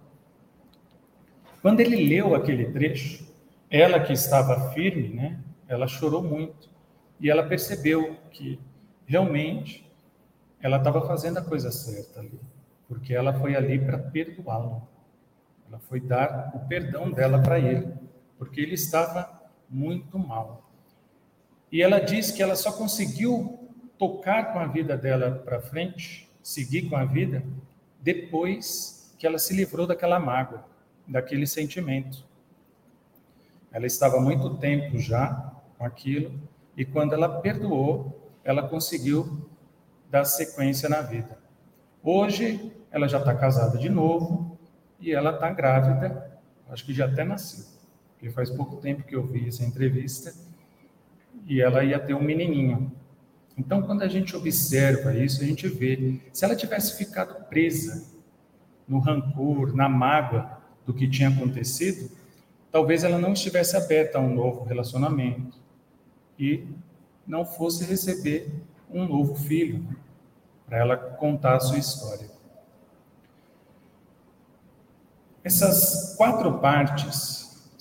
Quando 1.61 1.81
ele 1.81 2.09
leu 2.09 2.37
aquele 2.37 2.67
trecho, 2.67 3.27
ela 3.69 3.99
que 3.99 4.13
estava 4.13 4.71
firme, 4.71 5.09
né, 5.09 5.41
ela 5.67 5.89
chorou 5.89 6.23
muito 6.23 6.71
e 7.19 7.29
ela 7.29 7.43
percebeu 7.43 8.17
que 8.31 8.61
realmente 9.09 9.85
ela 10.63 10.77
estava 10.77 11.05
fazendo 11.05 11.39
a 11.39 11.43
coisa 11.43 11.73
certa 11.73 12.21
ali, 12.21 12.39
porque 12.87 13.13
ela 13.13 13.33
foi 13.41 13.57
ali 13.57 13.77
para 13.77 13.99
perdoá-lo. 13.99 14.87
Ela 15.69 15.81
foi 15.81 15.99
dar 15.99 16.53
o 16.55 16.61
perdão 16.69 17.11
dela 17.11 17.43
para 17.43 17.59
ele, 17.59 17.93
porque 18.39 18.61
ele 18.61 18.75
estava 18.75 19.40
muito 19.71 20.19
mal. 20.19 20.71
E 21.71 21.81
ela 21.83 22.01
diz 22.01 22.33
que 22.33 22.43
ela 22.43 22.57
só 22.57 22.73
conseguiu 22.73 23.71
tocar 23.97 24.53
com 24.53 24.59
a 24.59 24.67
vida 24.67 24.97
dela 24.97 25.31
para 25.45 25.61
frente, 25.61 26.29
seguir 26.43 26.89
com 26.89 26.97
a 26.97 27.05
vida, 27.05 27.45
depois 28.01 29.15
que 29.19 29.27
ela 29.27 29.39
se 29.39 29.55
livrou 29.55 29.87
daquela 29.87 30.19
mágoa, 30.19 30.65
daquele 31.07 31.47
sentimento. 31.47 32.25
Ela 33.71 33.87
estava 33.87 34.21
muito 34.21 34.57
tempo 34.57 34.99
já 34.99 35.53
com 35.79 35.85
aquilo, 35.85 36.33
e 36.77 36.85
quando 36.85 37.13
ela 37.13 37.41
perdoou, 37.41 38.33
ela 38.43 38.67
conseguiu 38.67 39.47
dar 40.11 40.25
sequência 40.25 40.89
na 40.89 41.03
vida. 41.03 41.39
Hoje, 42.03 42.73
ela 42.91 43.07
já 43.07 43.19
está 43.19 43.35
casada 43.35 43.79
de 43.79 43.89
novo 43.89 44.59
e 44.99 45.13
ela 45.13 45.31
está 45.35 45.51
grávida, 45.51 46.41
acho 46.69 46.85
que 46.85 46.93
já 46.93 47.07
até 47.07 47.23
nasceu, 47.23 47.67
porque 48.21 48.29
faz 48.29 48.51
pouco 48.51 48.77
tempo 48.77 49.03
que 49.03 49.17
eu 49.17 49.27
vi 49.27 49.49
essa 49.49 49.65
entrevista, 49.65 50.35
e 51.47 51.63
ela 51.63 51.83
ia 51.83 51.99
ter 51.99 52.13
um 52.13 52.23
menininho. 52.23 52.93
Então, 53.57 53.81
quando 53.81 54.03
a 54.03 54.09
gente 54.09 54.37
observa 54.37 55.17
isso, 55.17 55.43
a 55.43 55.47
gente 55.47 55.67
vê, 55.67 56.21
se 56.31 56.45
ela 56.45 56.55
tivesse 56.55 56.99
ficado 56.99 57.47
presa 57.47 58.07
no 58.87 58.99
rancor, 58.99 59.75
na 59.75 59.89
mágoa 59.89 60.61
do 60.85 60.93
que 60.93 61.09
tinha 61.09 61.31
acontecido, 61.31 62.11
talvez 62.71 63.05
ela 63.05 63.19
não 63.19 63.33
estivesse 63.33 63.75
aberta 63.75 64.19
a 64.19 64.21
um 64.21 64.35
novo 64.35 64.65
relacionamento 64.65 65.57
e 66.39 66.67
não 67.27 67.47
fosse 67.47 67.85
receber 67.85 68.53
um 68.91 69.09
novo 69.09 69.35
filho 69.35 69.97
para 70.67 70.77
ela 70.77 70.97
contar 70.97 71.57
a 71.57 71.61
sua 71.61 71.79
história. 71.79 72.29
Essas 75.43 76.15
quatro 76.17 76.59
partes 76.59 77.40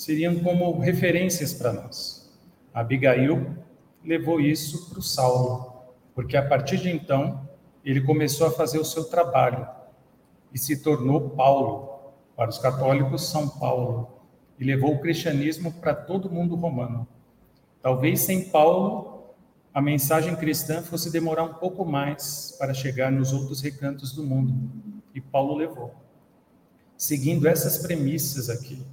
seriam 0.09 0.39
como 0.39 0.79
referências 0.79 1.53
para 1.53 1.71
nós. 1.71 2.27
Abigail 2.73 3.55
levou 4.03 4.41
isso 4.41 4.89
para 4.89 4.97
o 4.97 5.03
Saulo, 5.03 5.83
porque 6.15 6.35
a 6.35 6.43
partir 6.43 6.77
de 6.77 6.89
então 6.89 7.47
ele 7.85 8.01
começou 8.01 8.47
a 8.47 8.51
fazer 8.51 8.79
o 8.79 8.83
seu 8.83 9.03
trabalho 9.03 9.67
e 10.51 10.57
se 10.57 10.81
tornou 10.81 11.29
Paulo. 11.29 12.15
Para 12.35 12.49
os 12.49 12.57
católicos, 12.57 13.29
São 13.29 13.47
Paulo, 13.47 14.09
e 14.57 14.63
levou 14.63 14.95
o 14.95 14.99
cristianismo 14.99 15.71
para 15.73 15.93
todo 15.93 16.31
mundo 16.31 16.55
romano. 16.55 17.07
Talvez 17.79 18.21
sem 18.21 18.49
Paulo, 18.49 19.25
a 19.71 19.79
mensagem 19.79 20.35
cristã 20.35 20.81
fosse 20.81 21.11
demorar 21.11 21.43
um 21.43 21.53
pouco 21.53 21.85
mais 21.85 22.55
para 22.57 22.73
chegar 22.73 23.11
nos 23.11 23.31
outros 23.31 23.61
recantos 23.61 24.11
do 24.13 24.23
mundo, 24.23 24.55
e 25.13 25.21
Paulo 25.21 25.55
levou. 25.55 25.93
Seguindo 26.97 27.47
essas 27.47 27.77
premissas 27.77 28.49
aqui: 28.49 28.83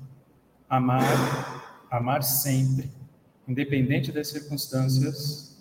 amar, 0.69 1.85
amar 1.91 2.23
sempre, 2.23 2.91
independente 3.47 4.13
das 4.13 4.29
circunstâncias, 4.29 5.57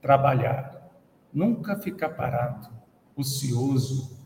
trabalhar, 0.00 0.90
nunca 1.32 1.76
ficar 1.76 2.10
parado, 2.10 2.68
ocioso, 3.16 4.22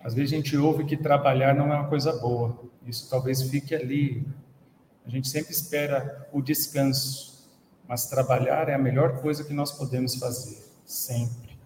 às 0.00 0.14
vezes 0.14 0.32
a 0.32 0.36
gente 0.36 0.56
ouve 0.56 0.84
que 0.84 0.96
trabalhar 0.96 1.54
não 1.54 1.72
é 1.72 1.76
uma 1.76 1.88
coisa 1.88 2.12
boa. 2.12 2.58
Isso 2.86 3.10
talvez 3.10 3.42
fique 3.42 3.74
ali. 3.74 4.26
A 5.04 5.10
gente 5.10 5.28
sempre 5.28 5.52
espera 5.52 6.28
o 6.32 6.40
descanso, 6.40 7.48
mas 7.86 8.06
trabalhar 8.06 8.68
é 8.68 8.74
a 8.74 8.78
melhor 8.78 9.20
coisa 9.20 9.44
que 9.44 9.52
nós 9.52 9.72
podemos 9.72 10.14
fazer, 10.14 10.62
sempre. 10.84 11.58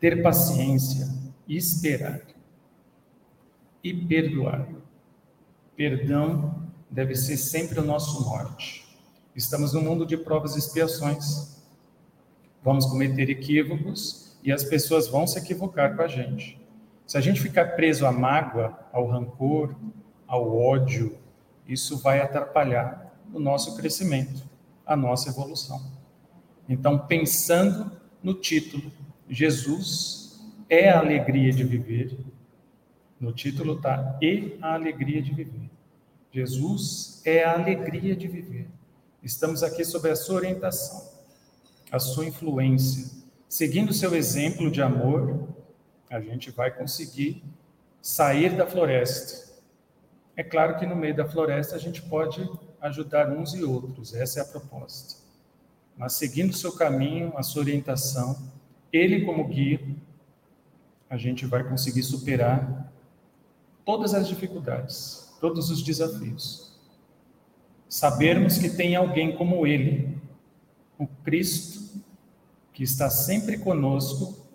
Ter 0.00 0.22
paciência, 0.22 1.08
esperar 1.46 2.22
e 3.82 3.92
perdoar. 3.92 4.66
Perdão 5.78 6.60
deve 6.90 7.14
ser 7.14 7.36
sempre 7.36 7.78
o 7.78 7.84
nosso 7.84 8.24
norte. 8.24 8.84
Estamos 9.36 9.72
num 9.72 9.80
mundo 9.80 10.04
de 10.04 10.16
provas 10.16 10.56
e 10.56 10.58
expiações. 10.58 11.56
Vamos 12.64 12.84
cometer 12.84 13.30
equívocos 13.30 14.36
e 14.42 14.50
as 14.50 14.64
pessoas 14.64 15.06
vão 15.06 15.24
se 15.24 15.38
equivocar 15.38 15.94
com 15.94 16.02
a 16.02 16.08
gente. 16.08 16.60
Se 17.06 17.16
a 17.16 17.20
gente 17.20 17.40
ficar 17.40 17.76
preso 17.76 18.04
à 18.06 18.10
mágoa, 18.10 18.76
ao 18.92 19.06
rancor, 19.06 19.76
ao 20.26 20.52
ódio, 20.58 21.16
isso 21.64 21.96
vai 21.98 22.20
atrapalhar 22.20 23.16
o 23.32 23.38
nosso 23.38 23.76
crescimento, 23.76 24.42
a 24.84 24.96
nossa 24.96 25.28
evolução. 25.28 25.80
Então, 26.68 26.98
pensando 26.98 27.92
no 28.20 28.34
título, 28.34 28.90
Jesus 29.30 30.44
é 30.68 30.90
a 30.90 30.98
alegria 30.98 31.52
de 31.52 31.62
viver. 31.62 32.18
No 33.20 33.32
título 33.32 33.74
está 33.74 34.16
e 34.22 34.56
a 34.62 34.74
alegria 34.74 35.20
de 35.20 35.34
viver. 35.34 35.68
Jesus 36.30 37.20
é 37.24 37.42
a 37.42 37.54
alegria 37.54 38.14
de 38.14 38.28
viver. 38.28 38.68
Estamos 39.22 39.62
aqui 39.62 39.84
sob 39.84 40.08
a 40.08 40.14
sua 40.14 40.36
orientação, 40.36 41.10
a 41.90 41.98
sua 41.98 42.26
influência, 42.26 43.10
seguindo 43.48 43.92
seu 43.92 44.14
exemplo 44.14 44.70
de 44.70 44.80
amor, 44.80 45.48
a 46.08 46.20
gente 46.20 46.50
vai 46.50 46.70
conseguir 46.70 47.42
sair 48.00 48.56
da 48.56 48.66
floresta. 48.66 49.52
É 50.36 50.44
claro 50.44 50.78
que 50.78 50.86
no 50.86 50.94
meio 50.94 51.16
da 51.16 51.28
floresta 51.28 51.74
a 51.74 51.78
gente 51.78 52.00
pode 52.02 52.48
ajudar 52.80 53.32
uns 53.32 53.54
e 53.54 53.64
outros, 53.64 54.14
essa 54.14 54.38
é 54.38 54.42
a 54.42 54.46
proposta. 54.46 55.16
Mas 55.96 56.12
seguindo 56.12 56.52
seu 56.52 56.72
caminho, 56.72 57.32
a 57.36 57.42
sua 57.42 57.62
orientação, 57.62 58.40
ele 58.92 59.24
como 59.24 59.48
guia, 59.48 59.80
a 61.10 61.16
gente 61.16 61.44
vai 61.44 61.64
conseguir 61.64 62.02
superar 62.04 62.87
todas 63.88 64.12
as 64.12 64.28
dificuldades, 64.28 65.34
todos 65.40 65.70
os 65.70 65.82
desafios. 65.82 66.78
Sabermos 67.88 68.58
que 68.58 68.68
tem 68.68 68.94
alguém 68.94 69.34
como 69.34 69.66
ele, 69.66 70.20
o 70.98 71.06
Cristo, 71.06 71.98
que 72.70 72.82
está 72.82 73.08
sempre 73.08 73.56
conosco 73.56 74.46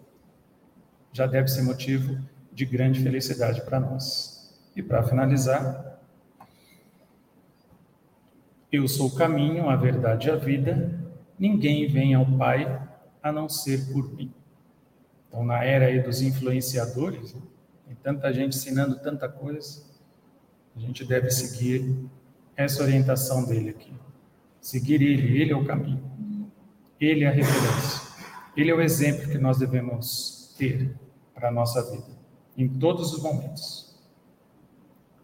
já 1.11 1.25
deve 1.25 1.47
ser 1.47 1.63
motivo 1.63 2.23
de 2.51 2.63
grande 2.63 3.01
felicidade 3.01 3.63
para 3.63 3.79
nós. 3.79 4.55
E 4.75 4.83
para 4.83 5.01
finalizar, 5.01 5.99
eu 8.71 8.87
sou 8.87 9.07
o 9.07 9.15
caminho, 9.15 9.67
a 9.67 9.75
verdade 9.75 10.27
e 10.27 10.31
a 10.31 10.35
vida, 10.35 10.93
ninguém 11.39 11.87
vem 11.87 12.13
ao 12.13 12.37
Pai 12.37 12.87
a 13.23 13.31
não 13.31 13.49
ser 13.49 13.91
por 13.91 14.13
mim. 14.13 14.31
Então, 15.27 15.43
na 15.43 15.63
era 15.63 15.87
aí 15.87 16.03
dos 16.03 16.21
influenciadores, 16.21 17.35
tem 17.93 17.95
tanta 18.01 18.33
gente 18.33 18.57
ensinando 18.57 18.97
tanta 18.99 19.29
coisa, 19.29 19.83
a 20.75 20.79
gente 20.79 21.05
deve 21.05 21.29
seguir 21.29 21.95
essa 22.55 22.81
orientação 22.81 23.45
dele 23.45 23.69
aqui. 23.69 23.93
Seguir 24.59 25.01
ele, 25.01 25.39
ele 25.39 25.51
é 25.51 25.55
o 25.55 25.65
caminho. 25.65 26.11
Ele 26.99 27.23
é 27.23 27.27
a 27.27 27.31
referência. 27.31 28.01
Ele 28.55 28.71
é 28.71 28.73
o 28.73 28.81
exemplo 28.81 29.29
que 29.29 29.37
nós 29.37 29.59
devemos 29.59 30.55
ter 30.57 30.95
para 31.33 31.49
a 31.49 31.51
nossa 31.51 31.91
vida, 31.91 32.07
em 32.57 32.67
todos 32.67 33.13
os 33.13 33.21
momentos. 33.21 33.95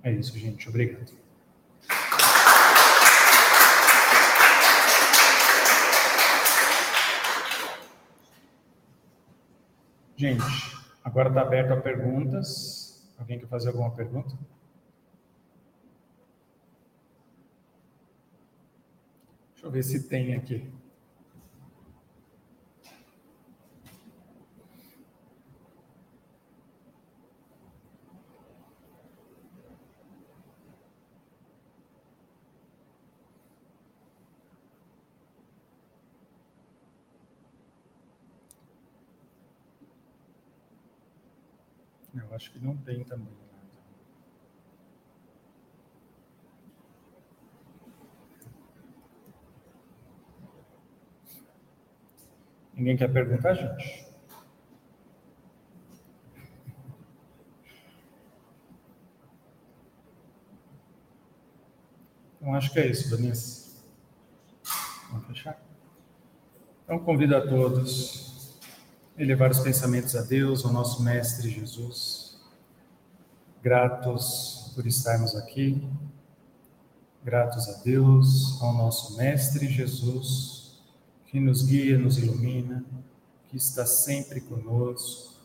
É 0.03 0.11
isso, 0.11 0.38
gente. 0.38 0.67
Obrigado. 0.67 1.13
Gente, 10.17 10.78
agora 11.04 11.30
está 11.30 11.41
aberto 11.41 11.72
a 11.72 11.78
perguntas. 11.82 13.10
Alguém 13.18 13.39
quer 13.39 13.47
fazer 13.47 13.70
alguma 13.70 13.91
pergunta? 13.91 14.36
Deixa 19.54 19.68
eu 19.68 19.72
ver 19.72 19.84
se 19.84 20.08
tem 20.08 20.36
aqui. 20.36 20.72
Eu 42.14 42.29
acho 42.40 42.52
que 42.54 42.60
não 42.60 42.78
tem 42.78 43.04
também. 43.04 43.28
Ninguém 52.74 52.96
quer 52.96 53.12
perguntar, 53.12 53.56
gente? 53.56 54.08
Então, 62.38 62.56
acho 62.56 62.72
que 62.72 62.80
é 62.80 62.88
isso, 62.88 63.10
Vanessa. 63.10 63.84
Vamos 65.12 65.28
fechar? 65.28 65.62
Então, 66.86 67.00
convido 67.00 67.36
a 67.36 67.46
todos 67.46 68.58
a 69.18 69.22
elevar 69.22 69.52
os 69.52 69.60
pensamentos 69.60 70.16
a 70.16 70.22
Deus, 70.22 70.64
ao 70.64 70.72
nosso 70.72 71.04
Mestre 71.04 71.50
Jesus. 71.50 72.28
Gratos 73.62 74.72
por 74.74 74.88
estarmos 74.88 75.36
aqui. 75.36 75.86
Gratos 77.22 77.68
a 77.68 77.84
Deus, 77.84 78.57
ao 78.62 78.74
nosso 78.74 79.18
Mestre 79.18 79.68
Jesus 79.68 80.80
que 81.26 81.41
nos 81.41 81.66
guia, 81.66 81.97
nos 81.97 82.18
ilumina, 82.18 82.86
que 83.49 83.57
está 83.57 83.86
sempre 83.86 84.39
conosco, 84.39 85.36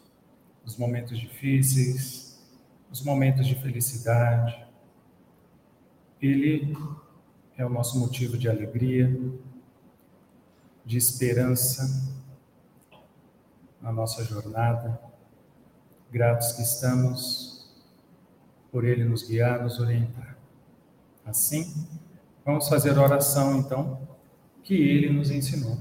nos 0.64 0.76
momentos 0.76 1.18
difíceis, 1.18 2.40
nos 2.88 3.02
momentos 3.02 3.48
de 3.48 3.56
felicidade. 3.56 4.64
Ele 6.22 6.78
é 7.56 7.66
o 7.66 7.68
nosso 7.68 7.98
motivo 7.98 8.38
de 8.38 8.48
alegria, 8.48 9.12
de 10.86 10.96
esperança 10.96 12.14
na 13.82 13.90
nossa 13.90 14.24
jornada. 14.24 15.00
Gratos 16.12 16.52
que 16.52 16.62
estamos 16.62 17.53
por 18.74 18.84
Ele 18.84 19.04
nos 19.04 19.22
guiar, 19.22 19.62
nos 19.62 19.78
orientar. 19.78 20.36
Assim, 21.24 21.72
vamos 22.44 22.68
fazer 22.68 22.98
oração 22.98 23.56
então 23.56 24.00
que 24.64 24.74
ele 24.74 25.12
nos 25.12 25.30
ensinou. 25.30 25.78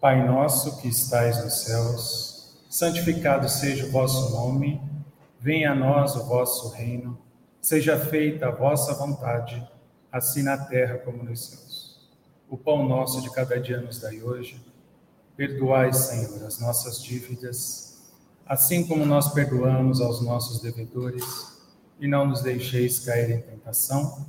Pai 0.00 0.24
nosso 0.24 0.80
que 0.80 0.86
estais 0.86 1.42
nos 1.42 1.64
céus, 1.64 2.64
santificado 2.70 3.48
seja 3.48 3.86
o 3.86 3.90
vosso 3.90 4.30
nome, 4.30 4.80
venha 5.40 5.72
a 5.72 5.74
nós 5.74 6.14
o 6.14 6.26
vosso 6.26 6.68
reino, 6.68 7.18
seja 7.60 7.98
feita 7.98 8.46
a 8.46 8.52
vossa 8.52 8.94
vontade, 8.94 9.68
assim 10.12 10.44
na 10.44 10.56
terra 10.56 10.96
como 10.98 11.24
nos 11.24 11.44
céus. 11.44 12.08
O 12.48 12.56
pão 12.56 12.88
nosso 12.88 13.20
de 13.20 13.32
cada 13.32 13.58
dia 13.58 13.80
nos 13.80 13.98
dai 13.98 14.22
hoje. 14.22 14.64
Perdoai, 15.36 15.92
Senhor, 15.92 16.46
as 16.46 16.60
nossas 16.60 17.02
dívidas, 17.02 17.89
assim 18.50 18.86
como 18.86 19.06
nós 19.06 19.32
perdoamos 19.32 20.00
aos 20.02 20.20
nossos 20.20 20.60
devedores, 20.60 21.58
e 22.00 22.08
não 22.08 22.26
nos 22.26 22.42
deixeis 22.42 22.98
cair 22.98 23.30
em 23.30 23.40
tentação, 23.40 24.26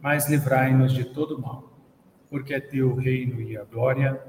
mas 0.00 0.28
livrai-nos 0.28 0.92
de 0.92 1.04
todo 1.04 1.38
mal 1.38 1.68
porque 2.30 2.54
é 2.54 2.60
teu 2.60 2.90
o 2.90 2.94
reino 2.94 3.40
e 3.40 3.56
a 3.56 3.64
glória, 3.64 4.20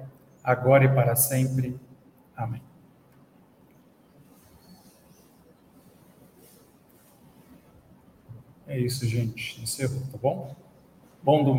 agora 0.44 0.86
e 0.86 0.90
para 0.90 1.16
sempre. 1.16 1.80
Amém. 2.36 2.62
É 8.68 8.80
isso, 8.80 9.06
gente. 9.08 9.62
Encerrou, 9.62 10.02
tá 10.12 10.18
bom? 10.18 10.56
Bom 11.22 11.44
domingo. 11.44 11.58